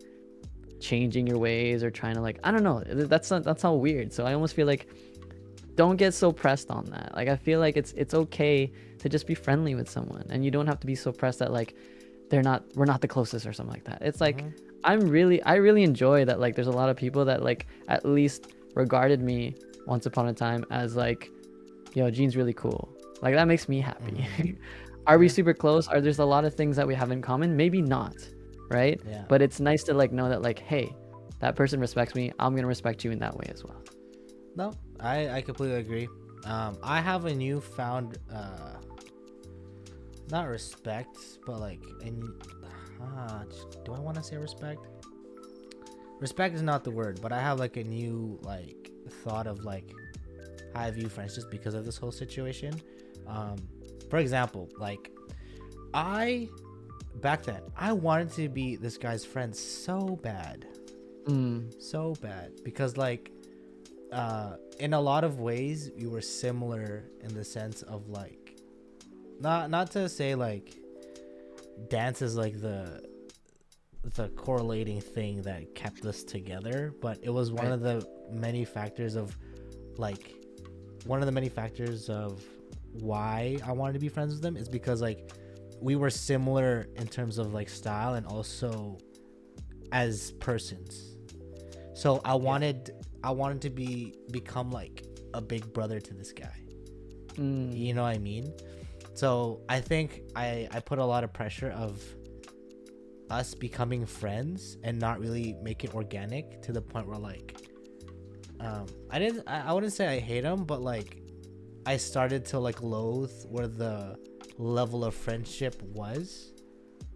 [0.78, 4.12] changing your ways or trying to like I don't know that's not, that's all weird
[4.12, 4.88] so I almost feel like
[5.76, 7.12] don't get so pressed on that.
[7.14, 10.50] Like I feel like it's it's okay to just be friendly with someone and you
[10.50, 11.74] don't have to be so pressed that like
[12.30, 14.02] they're not we're not the closest or something like that.
[14.02, 14.52] It's like Mhm.
[14.84, 18.04] I'm really I really enjoy that like there's a lot of people that like at
[18.04, 19.54] least regarded me
[19.86, 21.30] once upon a time as like
[21.94, 22.88] yo Gene's really cool.
[23.22, 24.26] Like that makes me happy.
[25.06, 25.88] Are we super close?
[25.88, 27.56] Are there's a lot of things that we have in common?
[27.56, 28.14] Maybe not
[28.70, 28.98] right?
[29.06, 29.24] Yeah.
[29.28, 30.94] but it's nice to like know that like hey
[31.40, 33.82] that person respects me i'm gonna respect you in that way as well
[34.56, 36.08] No, I, I completely agree.
[36.44, 38.76] Um, I have a newfound, uh,
[40.30, 42.24] not respect, but like, and
[43.00, 43.44] uh,
[43.84, 44.86] do I want to say respect?
[46.20, 48.90] Respect is not the word, but I have like a new like
[49.24, 49.90] thought of like
[50.74, 52.80] how I view friends just because of this whole situation.
[53.26, 53.56] Um,
[54.10, 55.10] for example, like
[55.94, 56.48] I
[57.16, 60.66] back then I wanted to be this guy's friend so bad
[61.24, 63.30] mm, so bad because like
[64.12, 68.56] uh in a lot of ways we were similar in the sense of like
[69.40, 70.74] not not to say like
[71.88, 73.02] dance is like the
[74.14, 77.72] the correlating thing that kept us together but it was one Right.
[77.72, 79.36] of the many factors of
[79.96, 80.34] like
[81.06, 82.42] one of the many factors of
[82.92, 85.30] why I wanted to be friends with them is because like
[85.80, 88.98] we were similar in terms of like style and also
[89.90, 91.16] as persons.
[91.94, 92.90] So I wanted
[93.22, 96.54] I wanted to be become like a big brother to this guy.
[97.34, 98.52] mm, You know what I mean?
[99.14, 102.02] So I think I I put a lot of pressure of
[103.30, 107.56] us becoming friends and not really make it organic to the point where like
[108.60, 111.18] um I didn't I, I wouldn't say I hate him but like
[111.86, 114.16] I started to like loathe where the
[114.58, 116.52] level of friendship was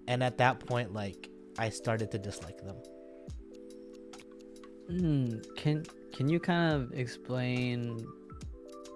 [0.09, 2.77] and at that point like I started to dislike them.
[4.91, 5.57] Mm.
[5.57, 8.07] can can you kind of explain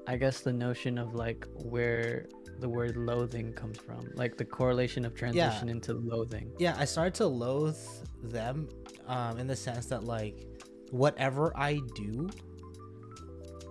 [0.06, 2.26] i guess the notion of like where
[2.60, 7.14] the word loathing comes from like the correlation of transition into loathing yeah i started
[7.14, 7.78] to loathe
[8.22, 8.68] them
[9.06, 10.44] um in the sense that like
[10.90, 12.28] whatever i do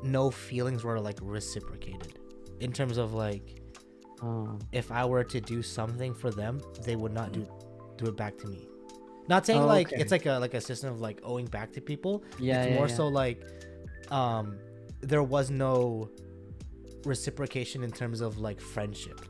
[0.01, 2.19] no feelings were like reciprocated
[2.61, 3.59] in terms of like
[4.21, 4.59] Oh.
[4.71, 7.47] if I were to do something for them, they would not do
[7.97, 8.67] do it back to me.
[9.29, 10.01] Not saying Oh, like okay.
[10.01, 12.23] it's like a like a system of like owing back to people.
[12.39, 12.95] Yeah, it's yeah, more yeah.
[12.95, 13.39] so like
[14.11, 14.57] um
[15.01, 16.09] there was no
[17.05, 19.21] reciprocation in terms of like friendship.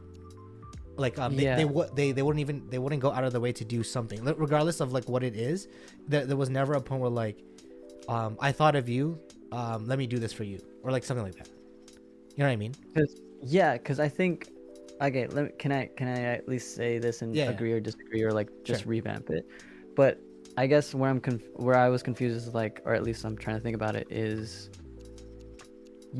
[0.97, 1.57] Like um they, Yeah.
[1.57, 3.83] they would they, they wouldn't even they wouldn't go out of the way to do
[3.83, 4.23] something.
[4.23, 5.67] Regardless of like what it is,
[6.07, 7.43] there, there was never a point where like
[8.07, 9.19] um I thought of you,
[9.51, 11.49] um let me do this for you or like something like that.
[12.35, 12.73] You know what I mean?
[12.95, 14.49] Cause yeah, because I think
[15.01, 17.49] okay, let me, can I can I at least say this and Yeah, yeah.
[17.51, 18.89] agree or disagree or like just Sure.
[18.89, 19.45] revamp it?
[19.99, 20.13] But
[20.55, 23.37] I guess where I'm conf- where I was confused is like, or at least I'm
[23.43, 24.69] trying to think about it is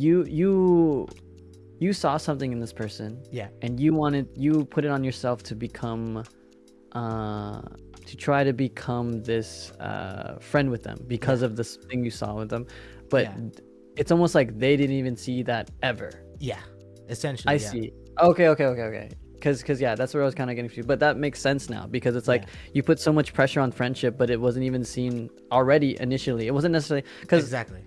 [0.03, 0.51] you you
[1.83, 3.47] you saw something in this person Yeah.
[3.63, 6.23] and you wanted you put it on yourself to become
[7.01, 7.61] uh
[8.09, 12.31] to try to become this uh friend with them because of this thing you saw
[12.41, 12.63] with them
[13.13, 13.37] but Yeah.
[14.01, 16.09] it's almost like they didn't even see that ever
[16.51, 16.63] Yeah.
[17.15, 17.51] Essentially.
[17.55, 17.71] I yeah.
[17.73, 17.85] see.
[18.29, 19.09] Okay, okay, okay, okay.
[19.39, 21.69] Because, cause yeah, that's where I was kind of getting to But that makes sense
[21.69, 22.71] now because it's like Yeah.
[22.73, 26.45] you put so much pressure on friendship, but it wasn't even seen already initially.
[26.47, 27.81] It wasn't necessarily because Exactly.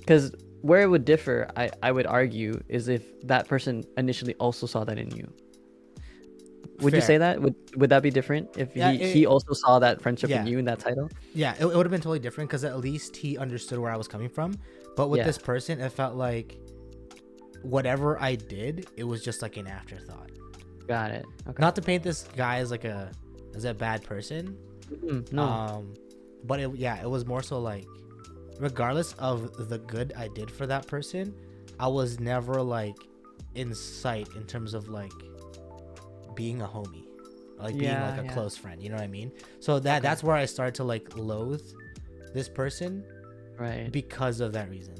[0.00, 4.66] because where it would differ, I I would argue, is if that person initially also
[4.66, 5.32] saw that in you.
[6.80, 7.40] Would you say that?
[7.40, 10.46] Would would that be different if Yeah, he, it- he also saw that friendship in
[10.46, 11.08] you in that title?
[11.32, 13.96] Yeah, it, it would have been totally different because at least he understood where I
[13.96, 14.54] was coming from.
[14.96, 15.24] But with Yeah.
[15.30, 16.58] this person, it felt like
[17.62, 20.30] whatever I did, it was just like an afterthought.
[20.86, 21.24] Got it.
[21.48, 21.60] Okay.
[21.60, 23.10] Not to paint this guy as like a
[23.54, 24.56] as a bad person.
[24.92, 25.42] Mm, no.
[25.42, 25.94] Um,
[26.44, 27.86] but it, yeah, it was more so like,
[28.58, 31.34] regardless of the good I did for that person,
[31.78, 32.96] I was never like
[33.54, 35.12] in sight in terms of like
[36.34, 37.04] being a homie,
[37.58, 38.32] like being like a yeah.
[38.32, 38.82] close friend.
[38.82, 39.30] You know what I mean?
[39.60, 40.02] So that Okay.
[40.08, 41.62] that's where I started to like loathe
[42.34, 43.04] this person
[43.58, 43.90] right.
[43.92, 44.96] because of that reason.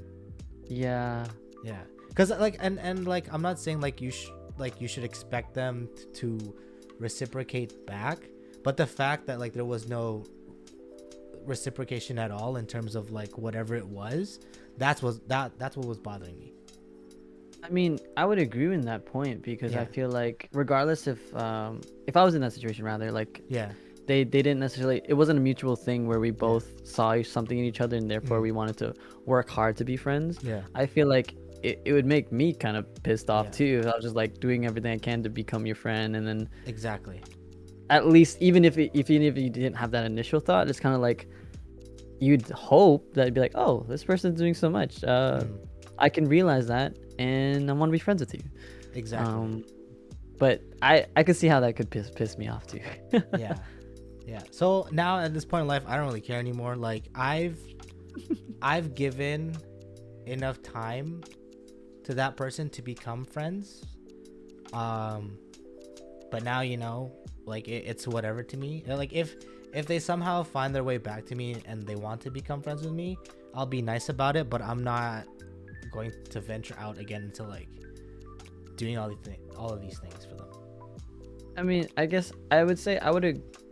[0.66, 1.26] yeah.
[1.64, 1.78] Yeah,
[2.08, 4.26] because like and and like I'm not saying like you sh-
[4.62, 6.28] like you should expect them to
[6.98, 8.18] reciprocate back,
[8.64, 10.24] but the fact that like there was no
[11.44, 14.40] reciprocation at all in terms of like whatever it was,
[14.78, 16.52] that's was that that's what was bothering me.
[17.64, 21.80] I mean, I would agree in that point because I feel like regardless if um
[22.06, 23.70] if I was in that situation rather like Yeah,
[24.06, 27.64] they they didn't necessarily it wasn't a mutual thing where we both saw something in
[27.64, 28.42] each other and therefore Mhm.
[28.48, 28.94] we wanted to
[29.26, 30.38] work hard to be friends.
[30.42, 33.50] yeah, I feel like it, it would make me kind of pissed off Yeah.
[33.52, 33.80] too.
[33.82, 36.48] if I was just like doing everything I can to become your friend and then
[36.66, 37.22] exactly.
[37.90, 40.80] at least even if it, if even if you didn't have that initial thought, it's
[40.80, 41.28] kind of like
[42.20, 45.02] you'd hope that it'd be like, oh, this person's doing so much.
[45.04, 45.58] Uh, Mm,
[45.98, 48.40] I can realize that, and I want to be friends with you.
[48.94, 49.26] exactly.
[49.34, 49.64] Um,
[50.38, 52.80] but I I could see how that could piss piss me off too.
[53.38, 53.56] yeah
[54.26, 57.58] yeah so now at this point in life i don't really care anymore like i've
[58.62, 59.52] i've given
[60.26, 61.20] enough time
[62.04, 63.84] to that person to become friends.
[64.72, 65.38] Um
[66.30, 67.12] but now you know
[67.44, 68.84] like it, it's whatever to me.
[68.86, 69.36] Like if
[69.72, 72.82] if they somehow find their way back to me and they want to become friends
[72.82, 73.16] with me
[73.54, 75.24] i'll be nice about it but i'm not
[75.92, 77.68] going to venture out again into like
[78.76, 80.48] doing all these thi- all of these things for them.
[81.56, 83.24] I mean, I guess I would say I would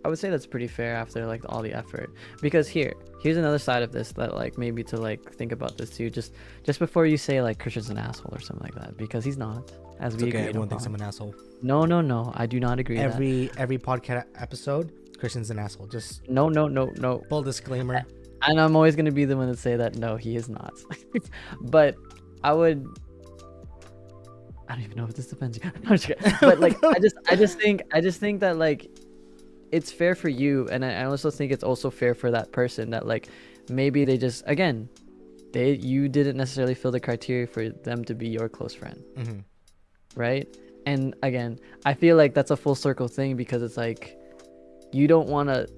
[0.04, 2.12] I would say that's pretty fair after like all the effort.
[2.40, 2.92] Because here
[3.22, 6.34] here's another side of this that like maybe to like think about this too just
[6.64, 9.70] just before you say like Christian's an asshole or something like that because he's not
[10.00, 12.32] as it's we okay agreed everyone thinks i'm an asshole No, no, no.
[12.34, 12.98] I do not agree.
[12.98, 17.22] every every podcast episode christian's an asshole just No, no, no, no.
[17.28, 18.02] full disclaimer
[18.42, 20.72] And I'm always gonna be the one to say that no, he is not.
[21.60, 21.94] but
[22.42, 22.86] I would.
[24.66, 25.58] I don't even know if this depends.
[26.40, 28.88] But like, I just, I just think, I just think that like,
[29.72, 32.90] it's fair for you, and I I also think it's also fair for that person
[32.90, 33.28] that like,
[33.68, 34.88] maybe they just again,
[35.52, 39.44] they you didn't necessarily fill the criteria for them to be your close friend, Mhm.
[40.16, 40.46] right?
[40.86, 44.16] And again, I feel like that's a full circle thing because it's like,
[44.92, 45.68] you don't want to,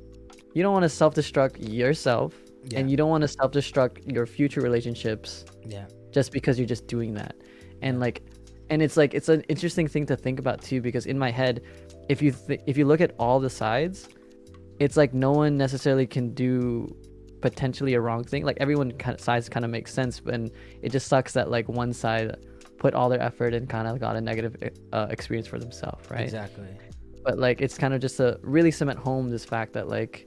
[0.54, 2.34] you don't want to self-destruct yourself
[2.64, 2.78] yeah.
[2.78, 5.86] and you don't want to self-destruct your future relationships yeah.
[6.12, 7.34] just because you're just doing that.
[7.82, 8.22] And like
[8.70, 11.62] and it's like it's an interesting thing to think about too because in my head
[12.08, 14.08] if you th- if you look at all the sides
[14.78, 16.88] it's like no one necessarily can do
[17.42, 18.44] potentially a wrong thing.
[18.44, 20.50] Like everyone kind of sides kind of makes sense and
[20.80, 22.36] it just sucks that like one side
[22.78, 24.56] put all their effort and kind of got a negative
[24.92, 26.22] uh, experience for themselves right?
[26.22, 26.68] Exactly.
[27.22, 30.26] But like it's kind of just to really cement home this fact that like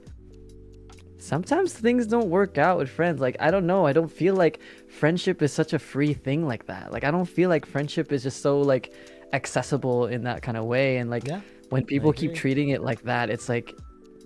[1.18, 3.20] sometimes things don't work out with friends.
[3.20, 3.84] Like i don't know.
[3.86, 6.92] I don't feel like friendship is such a free thing like that.
[6.92, 8.94] Like i don't feel like friendship is just so like
[9.32, 10.98] accessible in that kind of way.
[10.98, 11.40] And like yeah
[11.70, 13.74] when people keep treating it like that it's like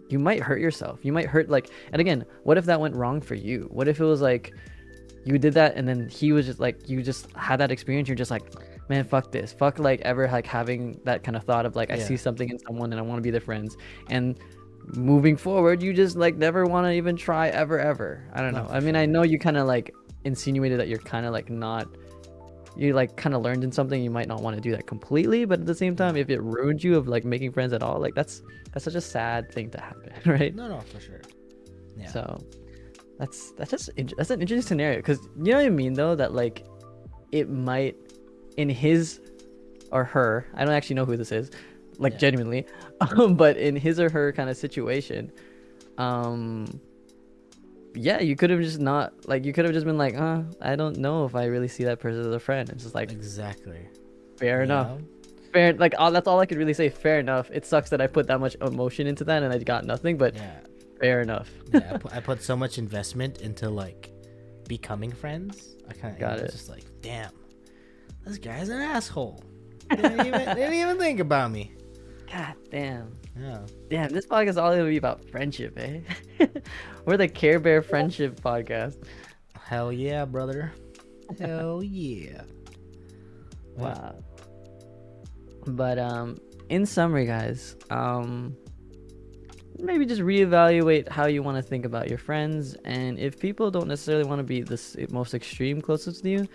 [0.08, 0.98] you might hurt yourself.
[1.04, 3.68] You might hurt like and again what if that went wrong for you?
[3.70, 4.52] What if it was like
[5.24, 8.16] you did that and then he was just like you just had that experience you're
[8.16, 8.42] just like
[8.88, 9.52] man fuck this.
[9.52, 12.58] Fuck like ever like having that kind of thought of like i see something in
[12.58, 13.76] someone and i want to be their friends.
[14.08, 14.38] And
[14.94, 18.28] moving forward you just like never want to even try ever ever.
[18.34, 19.02] I don't No, know i mean sure.
[19.02, 21.86] i know you kind of like insinuated that you're kind of like not
[22.76, 25.44] you like kind of learned in something you might not want to do that completely
[25.44, 27.98] but at the same time if it ruined you of like making friends at all
[28.00, 28.42] like that's
[28.72, 31.20] that's such a sad thing to happen right No, no, for sure.
[31.96, 32.06] Yeah.
[32.06, 32.38] so
[33.18, 36.32] that's that's just that's an interesting scenario because you know what I mean though that
[36.32, 36.64] like
[37.32, 37.96] it might
[38.56, 39.20] in his
[39.92, 41.50] or her I don't actually know who this is
[41.98, 42.18] like Yeah.
[42.18, 42.66] genuinely
[43.00, 45.30] um, but in his or her kind of situation
[45.98, 46.80] um
[47.94, 50.76] yeah you could have just not like you could have just been like uh I
[50.76, 53.88] don't know if I really see that person as a friend it's just like exactly.
[54.38, 54.98] fair You enough
[55.52, 58.06] fair like all, that's all I could really say fair enough it sucks that I
[58.06, 60.60] put that much emotion into that and I got nothing but Yeah.
[61.00, 64.12] fair enough yeah I, put, I put so much investment into like
[64.68, 65.74] becoming friends.
[65.88, 66.52] I kind of Got it.
[66.52, 67.32] just like, damn,
[68.24, 69.42] this guy's an asshole.
[69.90, 71.72] didn't, even, didn't even think about me.
[72.30, 73.60] god damn Yeah.
[73.88, 76.00] Damn, this podcast is all gonna be about friendship, eh?
[77.04, 79.02] We're the Care Bear Friendship Podcast.
[79.60, 80.72] Hell yeah, brother.
[81.38, 82.42] Hell yeah.
[83.76, 84.16] Wow.
[85.66, 88.56] But um, in summary, guys, um,
[89.78, 93.88] maybe just reevaluate how you want to think about your friends, and if people don't
[93.88, 96.48] necessarily want to be the most extreme closest to you,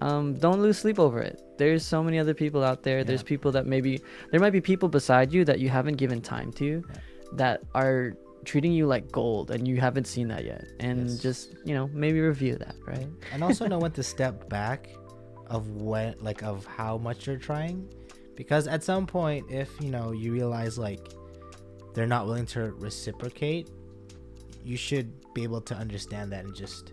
[0.00, 1.40] um, don't lose sleep over it.
[1.58, 3.02] There's so many other people out there.
[3.04, 6.52] There's people that maybe there might be people beside you that you haven't given time
[6.54, 7.00] to, Yeah.
[7.34, 8.12] that are
[8.44, 10.64] treating you like gold, and you haven't seen that yet.
[10.80, 11.18] And Yes.
[11.18, 13.08] just you know maybe review that, right?
[13.32, 14.88] and also know when to step back
[15.48, 17.88] of what like of how much you're trying
[18.34, 20.98] because at some point if you know you realize like
[21.94, 23.70] they're not willing to reciprocate
[24.64, 26.92] you should be able to understand that and just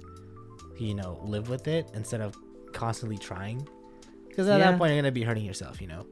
[0.77, 2.35] you know live with it instead of
[2.73, 3.67] constantly trying
[4.27, 4.71] because at Yeah.
[4.71, 6.05] that point you're gonna be hurting yourself you know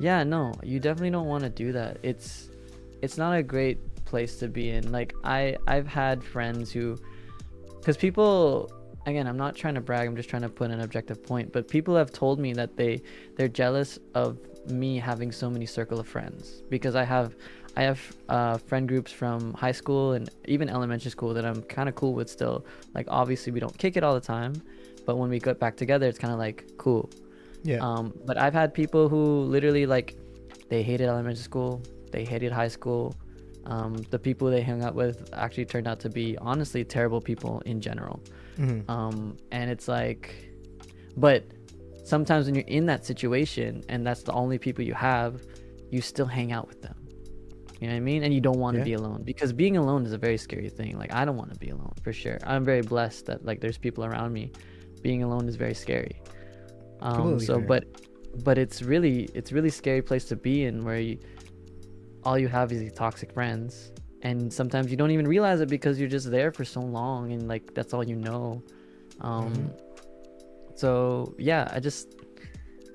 [0.00, 1.98] Yeah, no, you definitely don't want to do that.
[2.02, 2.48] It's
[3.02, 4.90] it's not a great place to be in.
[4.90, 6.96] Like I I've had friends who
[7.84, 8.70] cuz people
[9.06, 11.68] again, I'm not trying to brag, I'm just trying to put an objective point, but
[11.68, 13.02] people have told me that they
[13.36, 14.38] they're jealous of
[14.70, 17.34] me having so many circle of friends because I have
[17.76, 21.88] I have uh, friend groups from high school and even elementary school that I'm kind
[21.88, 22.64] of cool with still.
[22.94, 24.54] Like obviously we don't kick it all the time,
[25.06, 27.10] but when we get back together, it's kind of like cool.
[27.64, 30.16] yeah Um, but I've had people who literally like
[30.68, 31.82] they hated elementary school,
[32.12, 33.14] they hated high school.
[33.64, 37.62] Um, the people they hung out with actually turned out to be honestly terrible people
[37.64, 38.20] in general.
[38.58, 38.88] Mhm.
[38.90, 40.34] Um, and it's like,
[41.16, 41.44] but
[42.04, 45.42] sometimes when you're in that situation and that's the only people you have,
[45.90, 46.96] you still hang out with them.
[47.80, 48.22] You know what I mean?
[48.24, 48.84] And you don't want to Yeah.
[48.84, 50.98] be alone because being alone is a very scary thing.
[50.98, 52.38] Like I don't want to be alone for sure.
[52.44, 54.50] I'm very blessed that like there's people around me.
[55.02, 56.16] Being alone is very scary.
[57.00, 57.66] Um, so fair.
[57.66, 57.84] but
[58.44, 61.18] but it's really it's really scary place to be in where you
[62.24, 63.90] all you have is toxic friends
[64.22, 67.48] and sometimes you don't even realize it because you're just there for so long and
[67.48, 68.62] like that's all you know
[69.20, 69.70] um Mhm.
[70.76, 72.14] so yeah i just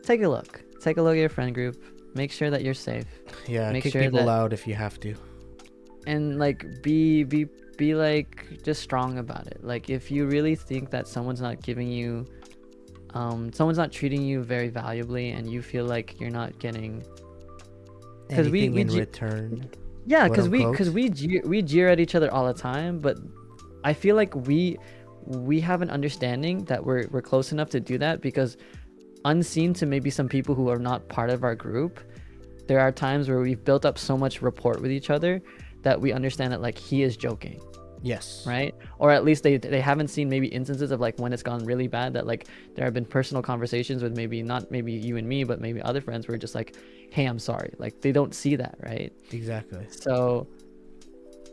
[0.04, 1.76] take a look take a look at your friend group
[2.16, 3.06] make sure that you're safe
[3.48, 5.14] yeah make kick sure people that- out if you have to
[6.08, 7.46] and like be be
[7.78, 9.64] be like just strong about it.
[9.64, 12.26] Like if you really think that someone's not giving you
[13.14, 17.02] um someone's not treating you very valuably and you feel like you're not getting
[18.30, 19.70] 'Cause we- anything we in ju- return
[20.06, 23.18] Yeah, because we because we jeer, we jeer at each other all the time, but
[23.84, 24.78] I feel like we
[25.26, 28.58] we have an understanding that we're we're close enough to do that because
[29.26, 32.00] unseen to maybe some people who are not part of our group,
[32.68, 35.42] there are times where we've built up so much rapport with each other
[35.84, 37.62] that we understand that like he is joking,
[38.02, 38.76] yes right?
[39.00, 41.88] Or at least they they haven't seen maybe instances of like when it's gone really
[41.88, 45.44] bad that like there have been personal conversations with maybe not maybe you and me,
[45.44, 46.76] but maybe other friends where just like,
[47.12, 47.74] hey, I'm sorry.
[47.78, 49.12] Like they don't see that, right?
[49.32, 50.48] exactly So,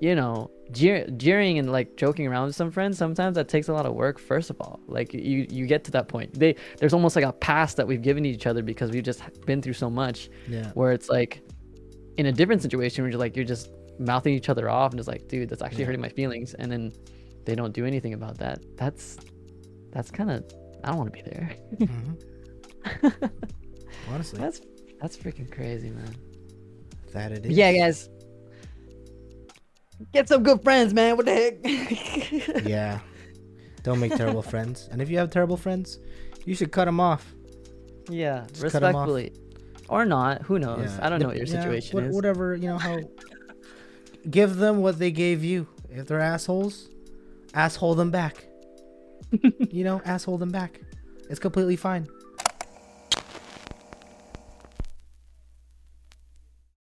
[0.01, 3.73] you know, jeer- jeering and like joking around with some friends sometimes that takes a
[3.73, 4.19] lot of work.
[4.19, 6.35] First of all, like you you get to that point.
[6.35, 9.63] They there's almost like a pass that we've given each other because we've just been
[9.63, 10.29] through so much.
[10.49, 11.43] yeah Where it's like,
[12.17, 15.09] in a different situation where you're like you're just mouthing each other off and just
[15.09, 15.87] like, dude, that's actually Yeah.
[15.87, 16.93] hurting my feelings, and then
[17.45, 18.59] they don't do anything about that.
[18.77, 19.17] That's
[19.93, 20.45] that's kind of
[20.83, 21.57] I don't want to be there.
[21.79, 23.31] Mhm.
[24.11, 24.61] honestly that's
[25.01, 26.15] that's freaking crazy, man.
[27.13, 27.57] that it is.
[27.57, 28.09] Yeah, guys.
[30.13, 31.17] Get some good friends, man.
[31.17, 32.65] What the heck?
[32.67, 33.01] yeah
[33.85, 35.99] don't make terrible friends and if you have terrible friends
[36.47, 37.35] you should cut them off
[38.09, 39.07] yeah, Just cut 'em off.
[39.09, 39.33] respectfully.
[39.89, 40.43] Or not.
[40.43, 40.91] Who knows?
[40.93, 41.07] Yeah.
[41.07, 42.15] I don't know what your yeah, situation is.
[42.15, 42.99] Whatever, you know how.
[44.31, 45.67] Give them what they gave you.
[45.91, 46.89] If they're assholes,
[47.55, 48.47] asshole them back.
[49.71, 50.81] you know, asshole them back.
[51.31, 52.09] It's completely fine.